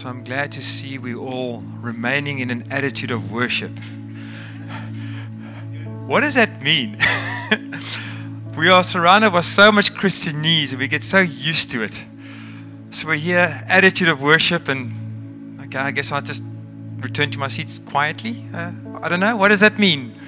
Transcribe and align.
So 0.00 0.08
I'm 0.08 0.24
glad 0.24 0.50
to 0.52 0.62
see 0.62 0.96
we 0.96 1.14
all 1.14 1.62
remaining 1.78 2.38
in 2.38 2.48
an 2.48 2.72
attitude 2.72 3.10
of 3.10 3.30
worship. 3.30 3.78
What 6.06 6.22
does 6.22 6.32
that 6.36 6.62
mean? 6.62 6.96
we 8.56 8.70
are 8.70 8.82
surrounded 8.82 9.32
by 9.32 9.42
so 9.42 9.70
much 9.70 9.94
Christian 9.94 10.36
Christianese 10.36 10.70
and 10.70 10.78
we 10.78 10.88
get 10.88 11.02
so 11.02 11.18
used 11.18 11.70
to 11.72 11.82
it. 11.82 12.02
So 12.92 13.08
we're 13.08 13.16
here, 13.16 13.62
attitude 13.66 14.08
of 14.08 14.22
worship, 14.22 14.68
and 14.68 15.60
okay, 15.66 15.80
I 15.80 15.90
guess 15.90 16.10
I'll 16.12 16.22
just 16.22 16.44
return 17.00 17.30
to 17.32 17.38
my 17.38 17.48
seats 17.48 17.78
quietly. 17.78 18.46
Uh, 18.54 18.72
I 19.02 19.10
don't 19.10 19.20
know. 19.20 19.36
What 19.36 19.48
does 19.48 19.60
that 19.60 19.78
mean? 19.78 20.18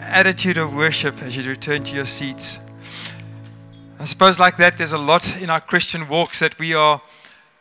Attitude 0.00 0.58
of 0.58 0.74
worship 0.74 1.22
as 1.22 1.36
you 1.36 1.44
return 1.44 1.84
to 1.84 1.94
your 1.94 2.04
seats. 2.04 2.58
I 4.00 4.06
suppose, 4.06 4.40
like 4.40 4.56
that, 4.56 4.76
there's 4.76 4.90
a 4.90 4.98
lot 4.98 5.36
in 5.40 5.50
our 5.50 5.60
Christian 5.60 6.08
walks 6.08 6.40
that 6.40 6.58
we 6.58 6.74
are 6.74 7.00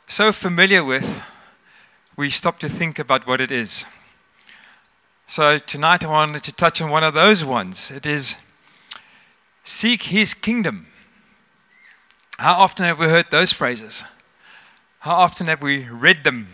so 0.09 0.31
familiar 0.31 0.85
with, 0.85 1.21
we 2.15 2.29
stop 2.29 2.59
to 2.59 2.70
think 2.70 2.98
about 2.98 3.27
what 3.27 3.41
it 3.41 3.52
is. 3.52 3.85
So 5.27 5.57
tonight 5.57 6.05
I 6.05 6.07
wanted 6.07 6.43
to 6.43 6.53
touch 6.53 6.81
on 6.81 6.89
one 6.89 7.03
of 7.03 7.13
those 7.13 7.43
ones. 7.43 7.91
It 7.91 8.05
is 8.05 8.38
seek 9.65 10.03
his 10.03 10.34
kingdom. 10.34 10.88
How 12.39 12.53
often 12.53 12.85
have 12.85 12.99
we 12.99 13.07
heard 13.07 13.29
those 13.31 13.51
phrases? 13.51 14.05
How 14.99 15.15
often 15.15 15.48
have 15.48 15.62
we 15.62 15.89
read 15.89 16.23
them 16.23 16.48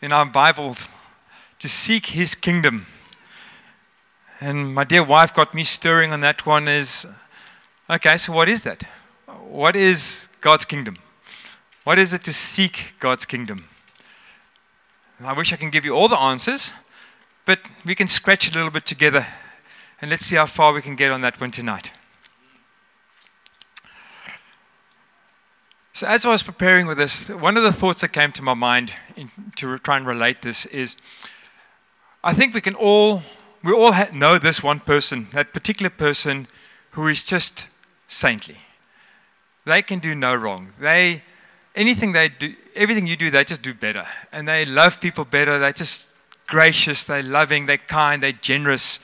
in 0.00 0.10
our 0.10 0.24
Bibles 0.24 0.88
to 1.58 1.68
seek 1.68 2.06
his 2.06 2.34
kingdom? 2.34 2.86
And 4.40 4.74
my 4.74 4.84
dear 4.84 5.04
wife 5.04 5.34
got 5.34 5.52
me 5.52 5.64
stirring 5.64 6.12
on 6.12 6.22
that 6.22 6.46
one 6.46 6.66
is 6.66 7.06
okay, 7.90 8.16
so 8.16 8.32
what 8.32 8.48
is 8.48 8.62
that? 8.62 8.84
What 9.26 9.76
is 9.76 10.28
God's 10.40 10.64
kingdom? 10.64 10.96
What 11.84 11.98
is 11.98 12.12
it 12.12 12.22
to 12.24 12.32
seek 12.32 12.94
God's 13.00 13.24
kingdom? 13.24 13.68
I 15.22 15.32
wish 15.32 15.52
I 15.52 15.56
can 15.56 15.70
give 15.70 15.84
you 15.84 15.92
all 15.92 16.08
the 16.08 16.18
answers, 16.18 16.72
but 17.44 17.60
we 17.84 17.94
can 17.94 18.08
scratch 18.08 18.50
a 18.50 18.54
little 18.54 18.70
bit 18.70 18.86
together 18.86 19.26
and 20.00 20.10
let's 20.10 20.24
see 20.24 20.36
how 20.36 20.46
far 20.46 20.72
we 20.72 20.82
can 20.82 20.96
get 20.96 21.12
on 21.12 21.20
that 21.20 21.40
one 21.40 21.50
tonight. 21.50 21.90
So, 25.92 26.06
as 26.06 26.24
I 26.24 26.30
was 26.30 26.42
preparing 26.42 26.86
with 26.86 26.96
this, 26.96 27.28
one 27.28 27.58
of 27.58 27.62
the 27.62 27.72
thoughts 27.72 28.00
that 28.00 28.08
came 28.08 28.32
to 28.32 28.42
my 28.42 28.54
mind 28.54 28.92
in, 29.16 29.30
to 29.56 29.78
try 29.78 29.98
and 29.98 30.06
relate 30.06 30.40
this 30.40 30.64
is 30.66 30.96
I 32.24 32.32
think 32.32 32.54
we 32.54 32.60
can 32.60 32.74
all, 32.74 33.22
we 33.62 33.72
all 33.72 33.92
ha- 33.92 34.08
know 34.12 34.38
this 34.38 34.62
one 34.62 34.80
person, 34.80 35.28
that 35.32 35.52
particular 35.52 35.90
person 35.90 36.48
who 36.92 37.06
is 37.06 37.22
just 37.22 37.66
saintly. 38.08 38.58
They 39.66 39.82
can 39.82 39.98
do 39.98 40.14
no 40.14 40.34
wrong. 40.34 40.72
They, 40.80 41.22
anything 41.74 42.12
they 42.12 42.28
do, 42.28 42.54
everything 42.74 43.06
you 43.06 43.16
do, 43.16 43.30
they 43.30 43.44
just 43.44 43.62
do 43.62 43.74
better. 43.74 44.06
And 44.32 44.46
they 44.46 44.64
love 44.64 45.00
people 45.00 45.24
better. 45.24 45.58
They're 45.58 45.72
just 45.72 46.14
gracious, 46.46 47.04
they're 47.04 47.22
loving, 47.22 47.66
they're 47.66 47.78
kind, 47.78 48.22
they're 48.22 48.32
generous. 48.32 48.98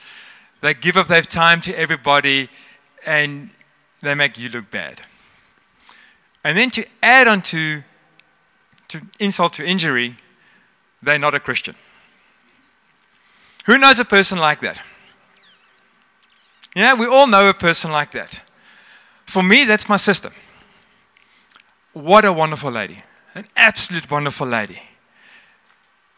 They 0.61 0.73
give 0.73 0.97
up 0.97 1.07
their 1.07 1.21
time 1.21 1.61
to 1.61 1.73
everybody 1.73 2.49
and 3.05 3.51
they 4.01 4.13
make 4.15 4.37
you 4.37 4.49
look 4.49 4.69
bad. 4.69 5.01
And 6.43 6.57
then 6.57 6.69
to 6.71 6.85
add 7.01 7.27
on 7.27 7.41
to, 7.43 7.83
to 8.89 9.01
insult 9.19 9.53
to 9.53 9.65
injury, 9.65 10.17
they're 11.01 11.19
not 11.19 11.33
a 11.33 11.39
Christian. 11.39 11.75
Who 13.65 13.77
knows 13.77 13.99
a 13.99 14.05
person 14.05 14.39
like 14.39 14.61
that? 14.61 14.81
Yeah, 16.75 16.93
we 16.93 17.07
all 17.07 17.27
know 17.27 17.49
a 17.49 17.53
person 17.53 17.91
like 17.91 18.11
that. 18.11 18.41
For 19.25 19.43
me, 19.43 19.65
that's 19.65 19.89
my 19.89 19.97
sister. 19.97 20.31
What 21.97 22.25
a 22.25 22.31
wonderful 22.31 22.69
lady. 22.69 23.01
An 23.33 23.47
absolute 23.55 24.11
wonderful 24.11 24.45
lady. 24.45 24.83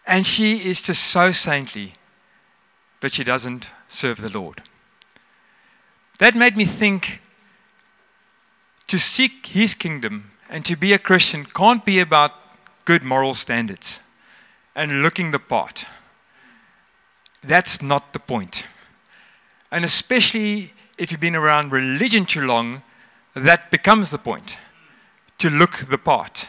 And 0.06 0.26
she 0.26 0.58
is 0.70 0.82
just 0.82 1.06
so 1.06 1.32
saintly, 1.32 1.94
but 3.00 3.14
she 3.14 3.24
doesn't 3.24 3.70
serve 3.88 4.20
the 4.20 4.30
Lord. 4.30 4.62
That 6.20 6.36
made 6.36 6.58
me 6.58 6.66
think 6.66 7.22
to 8.88 9.00
seek 9.00 9.46
his 9.46 9.74
kingdom 9.74 10.32
and 10.50 10.66
to 10.66 10.76
be 10.76 10.92
a 10.92 11.00
Christian 11.00 11.46
can't 11.46 11.86
be 11.86 12.02
about 12.02 12.34
good 12.84 13.04
moral 13.04 13.34
standards 13.34 14.02
and 14.76 15.02
looking 15.02 15.32
the 15.32 15.40
part. 15.40 15.86
That's 17.42 17.82
not 17.82 18.12
the 18.12 18.20
point. 18.20 18.66
And 19.72 19.86
especially 19.86 20.74
if 20.98 21.12
you've 21.12 21.22
been 21.22 21.38
around 21.38 21.72
religion 21.72 22.26
too 22.26 22.42
long, 22.42 22.84
that 23.34 23.72
becomes 23.72 24.10
the 24.10 24.18
point 24.18 24.58
to 25.40 25.50
look 25.50 25.90
the 25.90 25.98
part, 25.98 26.48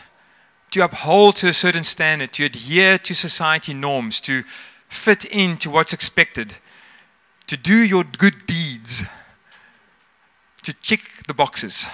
to 0.72 0.84
uphold 0.84 1.36
to 1.36 1.48
a 1.48 1.54
certain 1.54 1.82
standard, 1.82 2.32
to 2.34 2.44
adhere 2.44 2.98
to 2.98 3.14
society 3.14 3.72
norms, 3.72 4.20
to 4.20 4.44
fit 4.88 5.24
into 5.24 5.70
what's 5.70 5.92
expected, 5.92 6.56
to 7.46 7.56
do 7.56 7.76
your 7.76 8.04
good 8.04 8.46
deeds, 8.46 9.04
to 10.62 10.72
tick 10.72 11.00
the 11.26 11.34
boxes. 11.34 11.86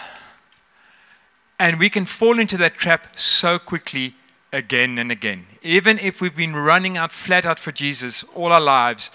And 1.59 1.79
we 1.79 1.89
can 1.89 2.05
fall 2.05 2.39
into 2.39 2.57
that 2.59 2.77
trap 2.77 3.19
so 3.19 3.59
quickly 3.59 4.15
again 4.53 4.99
and 4.99 5.11
again. 5.11 5.47
Even 5.63 5.99
if 5.99 6.21
we've 6.21 6.37
been 6.37 6.55
running 6.55 6.97
out 6.97 7.13
flat 7.13 7.47
out 7.47 7.59
for 7.59 7.73
Jesus 7.73 8.25
all 8.35 8.53
our 8.53 8.61
lives, 8.61 9.11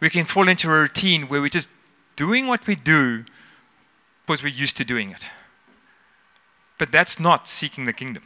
we 0.00 0.10
can 0.10 0.24
fall 0.24 0.48
into 0.48 0.68
a 0.68 0.80
routine 0.80 1.28
where 1.28 1.40
we're 1.40 1.48
just 1.48 1.70
doing 2.16 2.46
what 2.46 2.66
we 2.66 2.74
do 2.74 3.24
because 4.26 4.42
we're 4.42 4.48
used 4.48 4.76
to 4.76 4.84
doing 4.84 5.10
it. 5.10 5.26
But 6.78 6.92
that's 6.92 7.18
not 7.18 7.48
seeking 7.48 7.84
the 7.84 7.92
kingdom. 7.92 8.22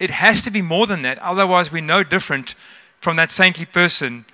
It 0.00 0.10
has 0.10 0.42
to 0.42 0.50
be 0.50 0.60
more 0.60 0.86
than 0.86 1.02
that, 1.02 1.18
otherwise, 1.20 1.70
we're 1.70 1.82
no 1.82 2.02
different 2.02 2.54
from 3.00 3.16
that 3.16 3.30
saintly 3.30 3.64
person 3.64 4.24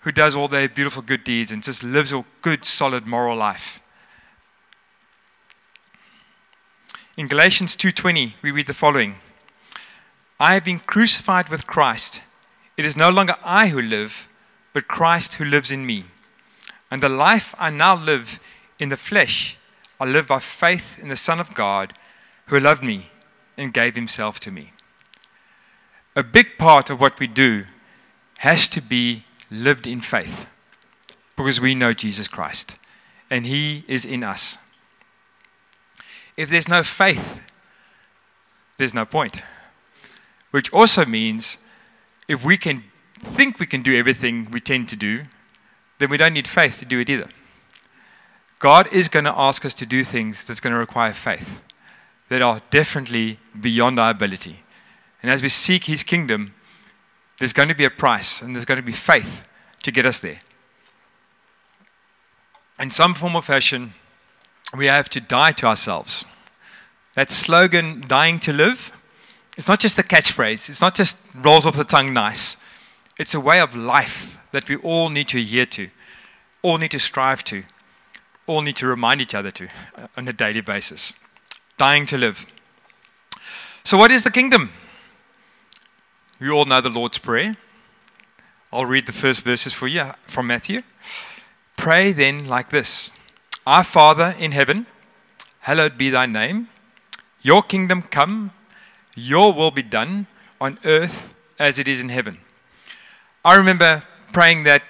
who 0.00 0.12
does 0.12 0.36
all 0.36 0.48
their 0.48 0.68
beautiful 0.68 1.02
good 1.02 1.24
deeds 1.24 1.50
and 1.50 1.62
just 1.62 1.82
lives 1.82 2.12
a 2.12 2.24
good, 2.42 2.64
solid 2.64 3.06
moral 3.06 3.36
life. 3.36 3.80
In 7.16 7.28
Galatians 7.28 7.76
2:20, 7.76 8.34
we 8.42 8.50
read 8.50 8.66
the 8.66 8.74
following: 8.74 9.18
I 10.38 10.54
have 10.54 10.64
been 10.64 10.80
crucified 10.80 11.48
with 11.48 11.66
Christ. 11.66 12.22
It 12.76 12.84
is 12.84 12.96
no 12.96 13.10
longer 13.10 13.36
I 13.44 13.68
who 13.68 13.82
live, 13.82 14.28
but 14.72 14.88
Christ 14.88 15.34
who 15.34 15.44
lives 15.44 15.70
in 15.70 15.84
me. 15.84 16.04
And 16.90 17.02
the 17.02 17.08
life 17.08 17.54
I 17.58 17.70
now 17.70 17.94
live 17.94 18.40
in 18.78 18.88
the 18.88 18.96
flesh, 18.96 19.58
I 19.98 20.04
live 20.06 20.28
by 20.28 20.40
faith 20.40 20.98
in 20.98 21.08
the 21.08 21.16
Son 21.16 21.40
of 21.40 21.54
God 21.54 21.92
who 22.46 22.58
loved 22.58 22.82
me 22.82 23.10
and 23.56 23.72
gave 23.72 23.94
himself 23.94 24.40
to 24.40 24.50
me. 24.50 24.72
A 26.16 26.22
big 26.22 26.58
part 26.58 26.90
of 26.90 27.00
what 27.00 27.20
we 27.20 27.26
do 27.26 27.64
has 28.38 28.68
to 28.68 28.80
be 28.80 29.24
lived 29.50 29.86
in 29.86 30.00
faith 30.00 30.50
because 31.36 31.60
we 31.60 31.74
know 31.74 31.92
Jesus 31.92 32.28
Christ 32.28 32.76
and 33.30 33.46
he 33.46 33.84
is 33.86 34.04
in 34.04 34.24
us. 34.24 34.58
If 36.36 36.50
there's 36.50 36.68
no 36.68 36.82
faith, 36.82 37.40
there's 38.76 38.94
no 38.94 39.04
point. 39.04 39.42
Which 40.50 40.72
also 40.72 41.04
means 41.04 41.58
if 42.26 42.44
we 42.44 42.56
can 42.56 42.84
think 43.22 43.58
we 43.58 43.66
can 43.66 43.82
do 43.82 43.96
everything 43.96 44.50
we 44.50 44.60
tend 44.60 44.88
to 44.88 44.96
do, 44.96 45.24
then 45.98 46.10
we 46.10 46.16
don't 46.16 46.32
need 46.32 46.48
faith 46.48 46.78
to 46.80 46.84
do 46.84 46.98
it 46.98 47.10
either. 47.10 47.28
God 48.58 48.92
is 48.92 49.08
going 49.08 49.26
to 49.26 49.38
ask 49.38 49.64
us 49.64 49.74
to 49.74 49.86
do 49.86 50.02
things 50.02 50.44
that's 50.44 50.60
going 50.60 50.72
to 50.72 50.78
require 50.78 51.12
faith 51.12 51.62
that 52.30 52.40
are 52.40 52.62
definitely 52.70 53.38
beyond 53.60 54.00
our 54.00 54.10
ability. 54.10 54.62
And 55.20 55.30
as 55.30 55.42
we 55.42 55.48
seek 55.48 55.84
His 55.84 56.02
kingdom, 56.02 56.54
there's 57.38 57.52
going 57.52 57.68
to 57.68 57.74
be 57.74 57.84
a 57.84 57.90
price 57.90 58.40
and 58.40 58.54
there's 58.54 58.64
going 58.64 58.80
to 58.80 58.86
be 58.86 58.92
faith 58.92 59.46
to 59.82 59.90
get 59.90 60.06
us 60.06 60.20
there. 60.20 60.40
In 62.78 62.90
some 62.90 63.14
form 63.14 63.34
or 63.34 63.42
fashion, 63.42 63.94
we 64.74 64.86
have 64.86 65.08
to 65.10 65.20
die 65.20 65.52
to 65.52 65.66
ourselves. 65.66 66.24
That 67.16 67.30
slogan, 67.30 68.02
dying 68.06 68.38
to 68.40 68.52
live, 68.52 68.96
it's 69.58 69.68
not 69.68 69.80
just 69.80 69.98
a 69.98 70.02
catchphrase, 70.02 70.68
it's 70.68 70.80
not 70.80 70.94
just 70.94 71.18
rolls 71.34 71.66
off 71.66 71.76
the 71.76 71.84
tongue 71.84 72.14
nice. 72.14 72.56
It's 73.18 73.34
a 73.34 73.40
way 73.40 73.60
of 73.60 73.74
life 73.74 74.38
that 74.52 74.68
we 74.68 74.76
all 74.76 75.08
need 75.08 75.28
to 75.28 75.40
adhere 75.40 75.66
to, 75.66 75.90
all 76.62 76.78
need 76.78 76.92
to 76.92 77.00
strive 77.00 77.42
to, 77.44 77.64
all 78.46 78.62
need 78.62 78.76
to 78.76 78.86
remind 78.86 79.20
each 79.20 79.34
other 79.34 79.50
to 79.50 79.68
uh, 79.96 80.06
on 80.16 80.28
a 80.28 80.32
daily 80.32 80.60
basis 80.60 81.12
dying 81.80 82.04
to 82.04 82.18
live. 82.18 82.46
So, 83.84 83.96
what 83.96 84.10
is 84.10 84.22
the 84.22 84.30
kingdom? 84.30 84.68
You 86.38 86.52
all 86.52 86.66
know 86.66 86.82
the 86.82 86.90
Lord's 86.90 87.16
Prayer. 87.16 87.56
I'll 88.70 88.84
read 88.84 89.06
the 89.06 89.14
first 89.14 89.40
verses 89.44 89.72
for 89.72 89.88
you 89.88 90.12
from 90.26 90.46
Matthew. 90.46 90.82
Pray 91.78 92.12
then 92.12 92.46
like 92.46 92.68
this 92.68 93.10
Our 93.66 93.82
Father 93.82 94.34
in 94.38 94.52
heaven, 94.52 94.84
hallowed 95.60 95.96
be 95.96 96.10
thy 96.10 96.26
name. 96.26 96.68
Your 97.40 97.62
kingdom 97.62 98.02
come, 98.02 98.50
your 99.14 99.54
will 99.54 99.70
be 99.70 99.82
done 99.82 100.26
on 100.60 100.78
earth 100.84 101.32
as 101.58 101.78
it 101.78 101.88
is 101.88 101.98
in 101.98 102.10
heaven. 102.10 102.36
I 103.42 103.54
remember 103.56 104.02
praying 104.34 104.64
that 104.64 104.82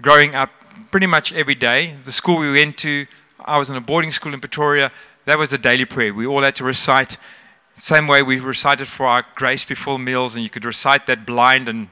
growing 0.00 0.34
up 0.34 0.50
pretty 0.90 1.06
much 1.06 1.32
every 1.32 1.54
day. 1.54 1.98
The 2.02 2.10
school 2.10 2.38
we 2.38 2.50
went 2.50 2.78
to, 2.78 3.06
I 3.44 3.58
was 3.58 3.70
in 3.70 3.76
a 3.76 3.80
boarding 3.80 4.10
school 4.10 4.34
in 4.34 4.40
Pretoria 4.40 4.90
that 5.30 5.38
was 5.38 5.52
a 5.52 5.58
daily 5.58 5.84
prayer. 5.84 6.12
We 6.12 6.26
all 6.26 6.42
had 6.42 6.56
to 6.56 6.64
recite 6.64 7.16
Same 7.76 8.08
way 8.08 8.20
we 8.22 8.38
recited 8.40 8.88
for 8.88 9.06
our 9.06 9.24
grace 9.36 9.64
before 9.64 9.98
meals, 9.98 10.34
and 10.34 10.42
you 10.42 10.50
could 10.50 10.64
recite 10.64 11.06
that 11.06 11.24
blind 11.24 11.68
and 11.68 11.88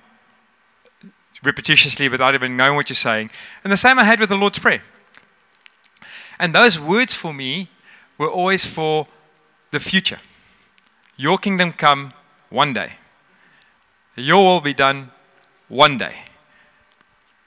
repetitiously 1.43 2.11
without 2.11 2.35
even 2.35 2.57
knowing 2.57 2.75
what 2.75 2.91
you're 2.91 2.97
saying. 2.97 3.31
And 3.63 3.73
the 3.73 3.77
same 3.77 3.99
I 3.99 4.05
had 4.05 4.21
with 4.21 4.29
the 4.29 4.37
Lord's 4.37 4.59
Prayer. 4.59 4.83
And 6.39 6.53
those 6.53 6.79
words 6.79 7.15
for 7.15 7.33
me 7.33 7.71
were 8.19 8.29
always 8.29 8.67
for 8.67 9.07
the 9.71 9.81
future. 9.81 10.19
Your 11.17 11.39
kingdom 11.39 11.73
come 11.73 12.13
one 12.51 12.73
day. 12.75 12.95
Your 14.17 14.45
will 14.45 14.61
be 14.61 14.75
done 14.75 15.11
one 15.69 15.97
day. 15.97 16.17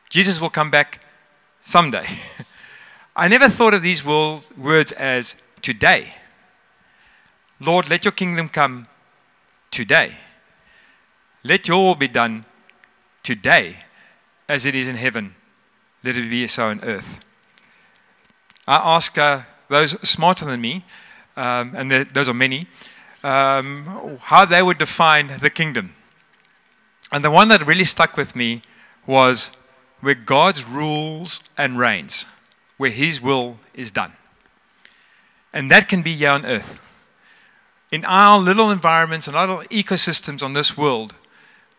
Jesus 0.09 0.39
will 0.39 0.49
come 0.49 0.71
back 0.71 1.01
someday. 1.61 2.07
I 3.15 3.27
never 3.27 3.49
thought 3.49 3.73
of 3.73 3.81
these 3.81 4.05
words 4.05 4.93
as 4.93 5.35
today. 5.61 6.15
Lord, 7.59 7.89
let 7.89 8.05
your 8.05 8.11
kingdom 8.11 8.49
come 8.49 8.87
today. 9.69 10.17
Let 11.43 11.67
your 11.67 11.83
will 11.83 11.95
be 11.95 12.07
done 12.07 12.45
today 13.23 13.77
as 14.47 14.65
it 14.65 14.75
is 14.75 14.87
in 14.87 14.95
heaven. 14.95 15.35
Let 16.03 16.17
it 16.17 16.29
be 16.29 16.47
so 16.47 16.69
on 16.69 16.81
earth. 16.83 17.19
I 18.67 18.75
ask 18.95 19.17
uh, 19.17 19.41
those 19.69 19.91
smarter 20.07 20.45
than 20.45 20.61
me, 20.61 20.85
um, 21.35 21.73
and 21.75 21.91
those 21.91 22.29
are 22.29 22.33
many, 22.33 22.67
um, 23.23 24.17
how 24.21 24.45
they 24.45 24.61
would 24.61 24.77
define 24.77 25.27
the 25.39 25.49
kingdom. 25.49 25.93
And 27.11 27.23
the 27.23 27.31
one 27.31 27.47
that 27.49 27.65
really 27.65 27.85
stuck 27.85 28.17
with 28.17 28.35
me 28.35 28.61
was 29.05 29.51
where 29.99 30.15
God's 30.15 30.65
rules 30.65 31.41
and 31.57 31.77
reigns, 31.77 32.25
where 32.77 32.91
His 32.91 33.21
will 33.21 33.59
is 33.73 33.91
done. 33.91 34.13
And 35.53 35.69
that 35.69 35.89
can 35.89 36.01
be 36.01 36.15
here 36.15 36.29
on 36.29 36.45
earth. 36.45 36.79
In 37.91 38.05
our 38.05 38.39
little 38.39 38.71
environments 38.71 39.27
and 39.27 39.35
our 39.35 39.47
little 39.47 39.63
ecosystems 39.65 40.41
on 40.41 40.53
this 40.53 40.77
world, 40.77 41.13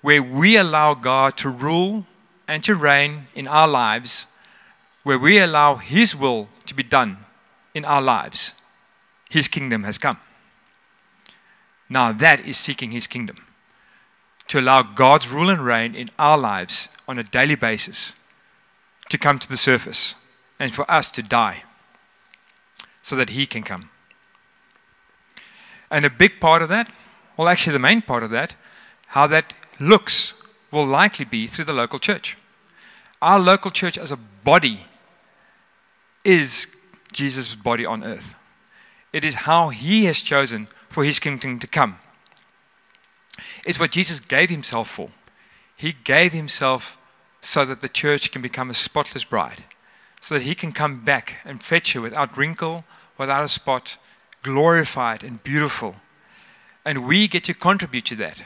where 0.02 0.22
we 0.22 0.56
allow 0.56 0.94
God 0.94 1.36
to 1.38 1.48
rule 1.48 2.06
and 2.46 2.62
to 2.64 2.74
reign 2.74 3.28
in 3.34 3.48
our 3.48 3.68
lives, 3.68 4.26
where 5.04 5.18
we 5.18 5.38
allow 5.38 5.76
His 5.76 6.14
will 6.14 6.48
to 6.66 6.74
be 6.74 6.82
done 6.82 7.18
in 7.74 7.84
our 7.84 8.02
lives, 8.02 8.52
His 9.30 9.48
kingdom 9.48 9.84
has 9.84 9.96
come. 9.96 10.18
Now, 11.88 12.12
that 12.12 12.40
is 12.40 12.58
seeking 12.58 12.90
His 12.90 13.06
kingdom. 13.06 13.46
To 14.48 14.60
allow 14.60 14.82
God's 14.82 15.28
rule 15.28 15.48
and 15.48 15.64
reign 15.64 15.94
in 15.94 16.10
our 16.18 16.36
lives 16.36 16.88
on 17.08 17.18
a 17.18 17.22
daily 17.22 17.54
basis 17.54 18.14
to 19.08 19.16
come 19.16 19.38
to 19.38 19.48
the 19.48 19.56
surface 19.56 20.14
and 20.58 20.72
for 20.72 20.90
us 20.90 21.10
to 21.12 21.22
die 21.22 21.62
so 23.02 23.16
that 23.16 23.30
He 23.30 23.46
can 23.46 23.62
come. 23.62 23.90
And 25.90 26.06
a 26.06 26.10
big 26.10 26.40
part 26.40 26.62
of 26.62 26.68
that, 26.70 26.90
well, 27.36 27.48
actually, 27.48 27.74
the 27.74 27.78
main 27.78 28.02
part 28.02 28.22
of 28.22 28.30
that, 28.30 28.54
how 29.08 29.26
that 29.26 29.52
looks 29.78 30.34
will 30.70 30.86
likely 30.86 31.24
be 31.24 31.46
through 31.46 31.66
the 31.66 31.72
local 31.72 31.98
church. 31.98 32.38
Our 33.20 33.38
local 33.38 33.70
church 33.70 33.98
as 33.98 34.10
a 34.10 34.16
body 34.16 34.86
is 36.24 36.66
Jesus' 37.12 37.54
body 37.54 37.84
on 37.84 38.02
earth. 38.04 38.34
It 39.12 39.24
is 39.24 39.34
how 39.34 39.68
He 39.68 40.06
has 40.06 40.20
chosen 40.20 40.68
for 40.88 41.04
His 41.04 41.18
kingdom 41.18 41.58
to 41.58 41.66
come. 41.66 41.98
It's 43.64 43.78
what 43.78 43.90
Jesus 43.90 44.20
gave 44.20 44.50
Himself 44.50 44.88
for. 44.88 45.10
He 45.76 45.94
gave 46.04 46.32
Himself 46.32 46.98
so 47.40 47.64
that 47.64 47.80
the 47.80 47.88
church 47.88 48.30
can 48.30 48.40
become 48.40 48.70
a 48.70 48.74
spotless 48.74 49.24
bride, 49.24 49.64
so 50.22 50.36
that 50.36 50.44
He 50.44 50.54
can 50.54 50.70
come 50.70 51.04
back 51.04 51.40
and 51.44 51.60
fetch 51.60 51.92
her 51.92 52.00
without 52.00 52.38
wrinkle, 52.38 52.84
without 53.18 53.44
a 53.44 53.48
spot, 53.48 53.98
glorified 54.42 55.22
and 55.24 55.42
beautiful. 55.42 55.96
And 56.84 57.06
we 57.06 57.26
get 57.26 57.44
to 57.44 57.54
contribute 57.54 58.04
to 58.06 58.16
that. 58.16 58.40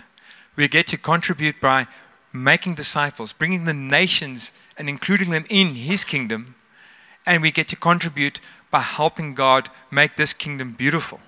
We 0.56 0.68
get 0.68 0.86
to 0.88 0.96
contribute 0.96 1.60
by 1.60 1.86
making 2.32 2.74
disciples, 2.74 3.34
bringing 3.34 3.66
the 3.66 3.74
nations 3.74 4.52
and 4.78 4.88
including 4.88 5.30
them 5.30 5.44
in 5.50 5.74
His 5.74 6.02
kingdom. 6.02 6.54
And 7.26 7.42
we 7.42 7.50
get 7.50 7.68
to 7.68 7.76
contribute 7.76 8.40
by 8.70 8.80
helping 8.80 9.34
God 9.34 9.68
make 9.90 10.16
this 10.16 10.32
kingdom 10.32 10.72
beautiful, 10.72 11.20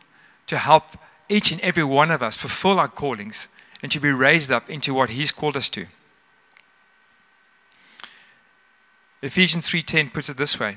to 0.47 0.57
help 0.57 0.97
each 1.29 1.53
and 1.53 1.61
every 1.61 1.85
one 1.85 2.11
of 2.11 2.23
us 2.23 2.37
fulfill 2.37 2.81
our 2.81 2.89
callings 2.89 3.49
and 3.83 3.93
to 3.93 4.01
be 4.01 4.13
raised 4.13 4.51
up 4.51 4.71
into 4.71 4.95
what 4.95 5.11
He's 5.11 5.31
called 5.31 5.59
us 5.59 5.69
to. 5.71 5.87
Ephesians 9.23 9.69
3:10 9.69 10.13
puts 10.13 10.29
it 10.29 10.37
this 10.37 10.59
way: 10.61 10.77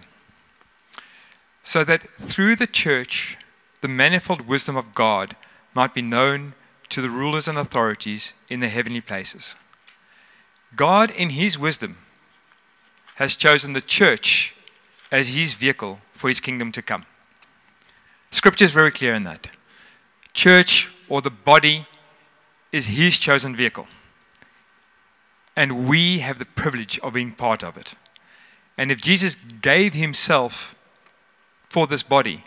so 1.64 1.84
that 1.84 2.10
through 2.10 2.56
the 2.56 2.68
church 2.68 3.38
the 3.82 3.88
manifold 3.88 4.42
wisdom 4.42 4.76
of 4.76 4.94
God 4.94 5.36
might 5.74 5.94
be 5.94 6.02
known 6.02 6.54
to 6.90 7.02
the 7.02 7.10
rulers 7.10 7.48
and 7.48 7.58
authorities 7.58 8.34
in 8.50 8.60
the 8.60 8.70
heavenly 8.70 9.02
places. 9.02 9.56
God, 10.76 11.10
in 11.12 11.32
His 11.32 11.58
wisdom, 11.58 11.98
has 13.16 13.36
chosen 13.36 13.74
the 13.74 13.82
church 13.82 14.56
as 15.12 15.30
His 15.30 15.54
vehicle 15.54 16.02
for 16.14 16.30
His 16.30 16.40
kingdom 16.40 16.72
to 16.74 16.82
come. 16.82 17.06
Scripture 18.30 18.66
is 18.66 18.72
very 18.72 18.92
clear 18.92 19.14
in 19.14 19.24
that. 19.24 19.50
Church 20.34 20.94
or 21.10 21.22
the 21.22 21.30
body 21.30 21.88
is 22.72 22.88
His 22.88 23.20
chosen 23.20 23.56
vehicle. 23.56 23.88
And 25.56 25.88
we 25.88 26.20
have 26.20 26.40
the 26.40 26.46
privilege 26.46 26.98
of 27.00 27.14
being 27.14 27.34
part 27.34 27.64
of 27.64 27.78
it. 27.78 27.96
And 28.82 28.92
if 28.92 29.00
Jesus 29.00 29.36
gave 29.62 29.94
Himself 29.94 30.74
for 31.70 31.86
this 31.86 32.02
body, 32.02 32.46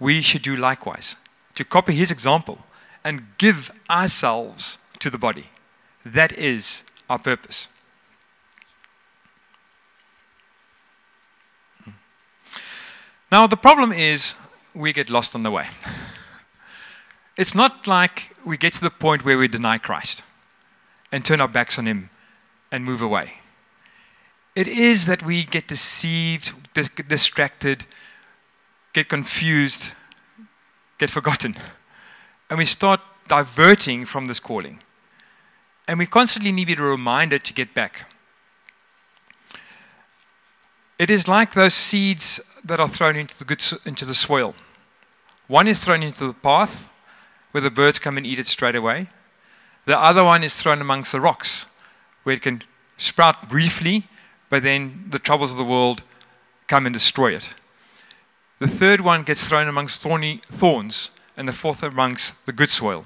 we 0.00 0.20
should 0.20 0.42
do 0.42 0.56
likewise 0.56 1.14
to 1.54 1.64
copy 1.64 1.94
His 1.94 2.10
example 2.10 2.58
and 3.04 3.28
give 3.38 3.70
ourselves 3.88 4.78
to 4.98 5.10
the 5.10 5.16
body. 5.16 5.50
That 6.04 6.32
is 6.32 6.82
our 7.08 7.20
purpose. 7.20 7.68
Hmm. 11.84 11.92
Now, 13.30 13.46
the 13.46 13.56
problem 13.56 13.92
is 13.92 14.34
we 14.74 14.92
get 14.92 15.08
lost 15.08 15.36
on 15.36 15.44
the 15.44 15.52
way. 15.52 15.68
it's 17.36 17.54
not 17.54 17.86
like 17.86 18.34
we 18.44 18.56
get 18.56 18.72
to 18.72 18.80
the 18.80 18.90
point 18.90 19.24
where 19.24 19.38
we 19.38 19.46
deny 19.46 19.78
Christ 19.78 20.24
and 21.12 21.24
turn 21.24 21.40
our 21.40 21.46
backs 21.46 21.78
on 21.78 21.86
Him 21.86 22.10
and 22.72 22.84
move 22.84 23.00
away. 23.00 23.43
It 24.54 24.68
is 24.68 25.06
that 25.06 25.24
we 25.24 25.44
get 25.44 25.66
deceived, 25.66 26.52
distracted, 27.08 27.86
get 28.92 29.08
confused, 29.08 29.90
get 30.98 31.10
forgotten. 31.10 31.56
And 32.48 32.58
we 32.58 32.64
start 32.64 33.00
diverting 33.26 34.04
from 34.06 34.26
this 34.26 34.38
calling. 34.38 34.80
And 35.88 35.98
we 35.98 36.06
constantly 36.06 36.52
need 36.52 36.68
to 36.68 36.76
be 36.76 36.82
reminded 36.82 37.42
to 37.44 37.52
get 37.52 37.74
back. 37.74 38.10
It 40.98 41.10
is 41.10 41.26
like 41.26 41.54
those 41.54 41.74
seeds 41.74 42.40
that 42.64 42.78
are 42.78 42.88
thrown 42.88 43.16
into 43.16 43.36
the, 43.36 43.44
good, 43.44 43.62
into 43.84 44.04
the 44.04 44.14
soil. 44.14 44.54
One 45.48 45.66
is 45.66 45.84
thrown 45.84 46.02
into 46.02 46.26
the 46.26 46.32
path 46.32 46.88
where 47.50 47.60
the 47.60 47.70
birds 47.70 47.98
come 47.98 48.16
and 48.16 48.26
eat 48.26 48.38
it 48.38 48.46
straight 48.46 48.76
away. 48.76 49.08
The 49.84 49.98
other 49.98 50.24
one 50.24 50.44
is 50.44 50.54
thrown 50.54 50.80
amongst 50.80 51.12
the 51.12 51.20
rocks 51.20 51.66
where 52.22 52.36
it 52.36 52.42
can 52.42 52.62
sprout 52.96 53.48
briefly, 53.48 54.06
but 54.54 54.62
then 54.62 55.06
the 55.10 55.18
troubles 55.18 55.50
of 55.50 55.56
the 55.56 55.64
world 55.64 56.04
come 56.68 56.86
and 56.86 56.92
destroy 56.92 57.34
it. 57.34 57.48
The 58.60 58.68
third 58.68 59.00
one 59.00 59.24
gets 59.24 59.42
thrown 59.42 59.66
amongst 59.66 60.00
thorny 60.00 60.42
thorns, 60.46 61.10
and 61.36 61.48
the 61.48 61.52
fourth 61.52 61.82
amongst 61.82 62.34
the 62.46 62.52
good 62.52 62.70
soil. 62.70 63.04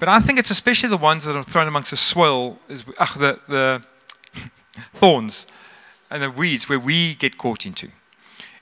But 0.00 0.08
I 0.08 0.18
think 0.18 0.36
it's 0.36 0.50
especially 0.50 0.88
the 0.88 0.96
ones 0.96 1.22
that 1.22 1.36
are 1.36 1.44
thrown 1.44 1.68
amongst 1.68 1.92
the 1.92 1.96
soil, 1.96 2.58
is, 2.68 2.84
ach, 2.98 3.14
the, 3.14 3.38
the 3.46 3.84
thorns 4.94 5.46
and 6.10 6.20
the 6.20 6.28
weeds 6.28 6.68
where 6.68 6.80
we 6.80 7.14
get 7.14 7.38
caught 7.38 7.64
into. 7.64 7.90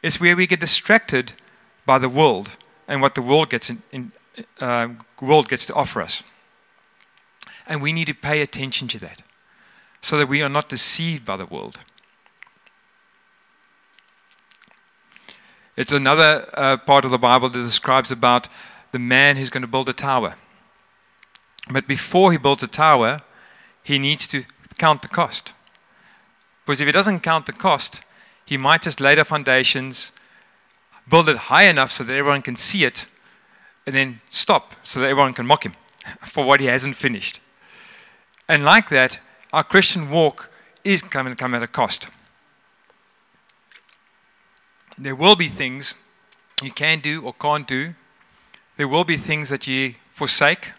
It's 0.03 0.21
where 0.21 0.37
we 0.37 0.47
get 0.47 0.61
distracted 0.61 1.33
by 1.87 1.99
the 1.99 2.11
world 2.11 2.51
and 2.87 3.01
what 3.01 3.15
the 3.15 3.23
world 3.23 3.49
gets, 3.49 3.71
in, 3.71 3.83
in 3.91 4.13
uh, 4.61 4.89
world 5.19 5.49
gets 5.49 5.65
to 5.65 5.73
offer 5.73 6.03
us. 6.03 6.25
And 7.67 7.81
we 7.81 7.91
need 7.91 8.09
to 8.09 8.15
pay 8.15 8.43
attention 8.43 8.87
to 8.89 8.99
that 8.99 9.23
so 10.03 10.19
that 10.19 10.29
we 10.29 10.43
are 10.43 10.51
not 10.51 10.69
deceived 10.69 11.25
by 11.25 11.39
the 11.39 11.47
world. 11.47 11.79
It's 15.77 15.93
another 15.93 16.49
uh, 16.55 16.77
part 16.77 17.05
of 17.05 17.11
the 17.11 17.19
Bible 17.19 17.49
that 17.49 17.59
describes 17.59 18.11
about 18.11 18.49
the 18.93 18.99
man 18.99 19.37
who's 19.37 19.51
going 19.51 19.63
to 19.63 19.69
build 19.69 19.89
a 19.89 19.95
tower. 19.95 20.37
But 21.71 21.89
before 21.89 22.33
he 22.33 22.39
builds 22.39 22.63
a 22.63 22.67
tower, 22.67 23.19
he 23.83 23.99
needs 23.99 24.27
to 24.29 24.45
count 24.79 25.03
the 25.03 25.09
cost. 25.09 25.53
Because 26.65 26.81
if 26.81 26.87
he 26.87 26.93
doesn't 26.93 27.21
count 27.21 27.47
the 27.47 27.53
cost, 27.53 28.03
he 28.45 28.57
might 28.57 28.83
just 28.83 29.01
lay 29.01 29.15
the 29.15 29.25
foundations, 29.25 30.13
build 31.09 31.29
it 31.29 31.37
high 31.37 31.65
enough 31.65 31.91
so 31.91 32.05
that 32.05 32.15
everyone 32.15 32.43
can 32.43 32.57
see 32.57 32.85
it, 32.85 33.07
and 33.87 33.95
then 33.95 34.21
stop 34.29 34.75
so 34.83 35.01
that 35.01 35.09
everyone 35.09 35.33
can 35.33 35.47
mock 35.47 35.65
him 35.65 35.75
for 36.21 36.45
what 36.45 36.61
he 36.61 36.67
hasn't 36.67 36.97
finished. 36.97 37.41
And 38.49 38.65
like 38.65 38.91
that, 38.91 39.19
our 39.53 39.65
Christian 39.65 40.11
walk 40.11 40.51
is 40.85 41.01
coming 41.01 41.33
to 41.33 41.37
come 41.37 41.55
at 41.55 41.63
a 41.63 41.67
cost. 41.67 42.09
There 44.99 45.17
will 45.17 45.37
be 45.37 45.49
things 45.49 45.95
you 46.63 46.71
can 46.71 47.01
do 47.01 47.23
or 47.23 47.33
can't 47.33 47.67
do. 47.67 47.95
There 48.77 48.89
will 48.89 49.05
be 49.05 49.17
things 49.17 49.49
that 49.49 49.67
you 49.67 49.95
forsake 50.15 50.73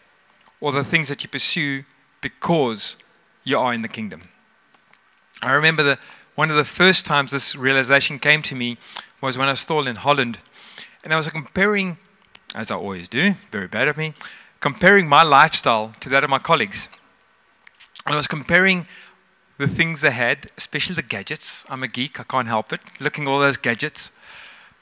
or 0.59 0.71
the 0.71 0.83
things 0.83 1.09
that 1.09 1.23
you 1.23 1.29
pursue 1.29 1.83
because 2.21 2.95
you 3.43 3.59
are 3.59 3.73
in 3.73 3.81
the 3.81 3.87
kingdom. 3.87 4.29
I 5.41 5.51
remember 5.51 5.83
the, 5.83 5.99
one 6.35 6.49
of 6.49 6.55
the 6.55 6.63
first 6.63 7.05
times 7.05 7.31
this 7.31 7.55
realization 7.55 8.17
came 8.17 8.41
to 8.43 8.55
me 8.55 8.77
was 9.21 9.37
when 9.37 9.47
I 9.47 9.51
was 9.51 9.59
still 9.59 9.87
in 9.87 9.97
Holland. 9.97 10.39
And 11.03 11.13
I 11.13 11.17
was 11.17 11.27
comparing, 11.29 11.97
as 12.55 12.71
I 12.71 12.75
always 12.75 13.09
do, 13.09 13.35
very 13.51 13.67
bad 13.67 13.87
of 13.87 13.97
me, 13.97 14.13
comparing 14.61 15.07
my 15.07 15.23
lifestyle 15.23 15.93
to 15.99 16.09
that 16.09 16.23
of 16.23 16.29
my 16.29 16.39
colleagues. 16.39 16.87
I 18.05 18.15
was 18.15 18.27
comparing 18.27 18.87
the 19.63 19.75
things 19.75 20.01
they 20.01 20.11
had, 20.11 20.51
especially 20.57 20.95
the 20.95 21.01
gadgets. 21.01 21.63
I'm 21.69 21.83
a 21.83 21.87
geek, 21.87 22.19
I 22.19 22.23
can't 22.23 22.47
help 22.47 22.73
it. 22.73 22.81
Looking 22.99 23.27
all 23.27 23.39
those 23.39 23.57
gadgets, 23.57 24.11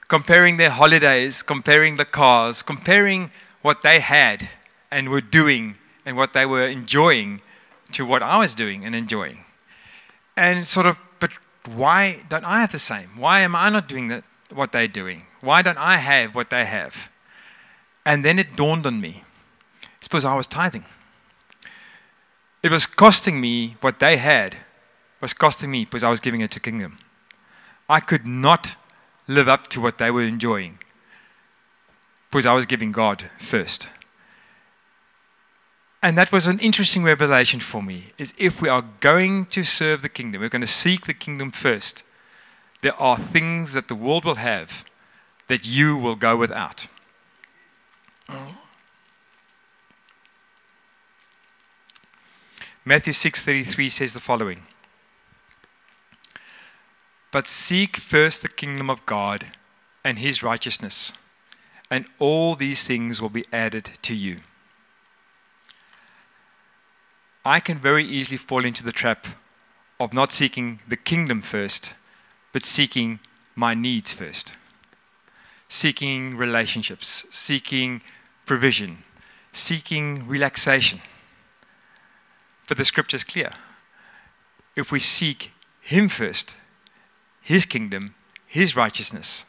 comparing 0.08 0.58
their 0.58 0.72
holidays, 0.72 1.44
comparing 1.44 1.98
the 1.98 2.06
cars, 2.06 2.64
comparing 2.64 3.32
what 3.62 3.84
they 3.84 4.00
had 4.00 4.50
and 4.90 5.10
were 5.10 5.22
doing 5.22 5.76
and 6.06 6.18
what 6.18 6.34
they 6.34 6.46
were 6.46 6.68
enjoying 6.68 7.42
to 7.92 8.06
what 8.06 8.24
I 8.24 8.40
was 8.40 8.56
doing 8.56 8.84
and 8.86 8.96
enjoying. 8.96 9.46
And 10.36 10.68
sort 10.68 10.88
of, 10.88 10.98
but 11.20 11.32
why 11.66 12.24
don't 12.28 12.46
I 12.46 12.62
have 12.62 12.72
the 12.72 12.80
same? 12.80 13.10
Why 13.18 13.42
am 13.42 13.56
I 13.56 13.70
not 13.70 13.88
doing 13.88 14.08
that, 14.08 14.24
what 14.52 14.72
they're 14.72 14.88
doing? 14.88 15.28
Why 15.42 15.62
don't 15.62 15.78
I 15.78 15.98
have 15.98 16.34
what 16.34 16.50
they 16.50 16.66
have? 16.66 17.10
And 18.04 18.26
then 18.26 18.40
it 18.40 18.56
dawned 18.56 18.88
on 18.88 19.00
me. 19.00 19.24
Because 20.02 20.26
I 20.26 20.36
was 20.36 20.48
tithing. 20.48 20.86
It 22.64 22.72
was 22.72 22.86
costing 22.86 23.40
me 23.40 23.76
what 23.80 24.00
they 24.00 24.18
had, 24.18 24.58
was 25.22 25.34
costing 25.34 25.72
me 25.72 25.86
because 25.86 26.04
I 26.04 26.10
was 26.10 26.20
giving 26.20 26.42
it 26.42 26.52
to 26.52 26.60
kingdom. 26.60 26.98
I 27.88 28.00
could 28.00 28.26
not 28.26 28.76
live 29.28 29.48
up 29.48 29.68
to 29.68 29.82
what 29.82 29.98
they 29.98 30.12
were 30.12 30.24
enjoying 30.24 30.80
because 32.30 32.46
I 32.46 32.54
was 32.54 32.66
giving 32.66 32.92
God 32.92 33.30
first. 33.38 33.88
And 36.04 36.18
that 36.18 36.32
was 36.32 36.48
an 36.48 36.58
interesting 36.60 37.04
revelation 37.04 37.60
for 37.60 37.84
me 37.84 38.08
is 38.18 38.34
if 38.38 38.62
we 38.62 38.70
are 38.70 38.84
going 39.02 39.46
to 39.46 39.64
serve 39.64 40.02
the 40.02 40.10
kingdom, 40.10 40.42
we're 40.42 40.50
going 40.50 40.62
to 40.62 40.68
seek 40.68 41.06
the 41.06 41.14
kingdom 41.14 41.52
first. 41.52 42.04
There 42.82 43.00
are 43.00 43.18
things 43.18 43.74
that 43.74 43.88
the 43.88 43.96
world 43.96 44.26
will 44.26 44.36
have 44.36 44.84
that 45.48 45.68
you 45.68 45.96
will 45.98 46.16
go 46.16 46.36
without. 46.36 46.88
Matthew 52.84 53.14
6:33 53.14 53.90
says 53.92 54.14
the 54.14 54.20
following. 54.20 54.62
But 57.32 57.48
seek 57.48 57.98
first 57.98 58.42
the 58.42 58.50
kingdom 58.50 58.90
of 58.90 59.06
God 59.06 59.48
and 60.04 60.20
his 60.20 60.44
righteousness, 60.44 61.14
and 61.90 62.06
all 62.20 62.56
these 62.56 62.84
things 62.84 63.22
will 63.22 63.30
be 63.30 63.46
added 63.54 63.92
to 64.02 64.14
you. 64.14 64.42
I 67.46 67.60
can 67.60 67.78
very 67.78 68.04
easily 68.06 68.38
fall 68.38 68.66
into 68.66 68.84
the 68.84 68.92
trap 68.92 69.26
of 70.00 70.14
not 70.14 70.32
seeking 70.32 70.80
the 70.88 70.98
kingdom 70.98 71.42
first, 71.42 71.94
but 72.52 72.66
seeking 72.66 73.20
my 73.56 73.74
needs 73.74 74.12
first. 74.12 74.52
Seeking 75.68 76.36
relationships, 76.36 77.26
seeking 77.32 78.02
provision, 78.46 79.00
seeking 79.54 80.28
relaxation. 80.28 81.00
But 82.68 82.78
the 82.78 82.86
scripture 82.86 83.16
is 83.16 83.24
clear. 83.24 83.54
If 84.76 84.92
we 84.92 85.00
seek 85.00 85.52
Him 85.82 86.10
first, 86.10 86.58
His 87.42 87.66
kingdom, 87.66 88.16
His 88.46 88.76
righteousness, 88.76 89.46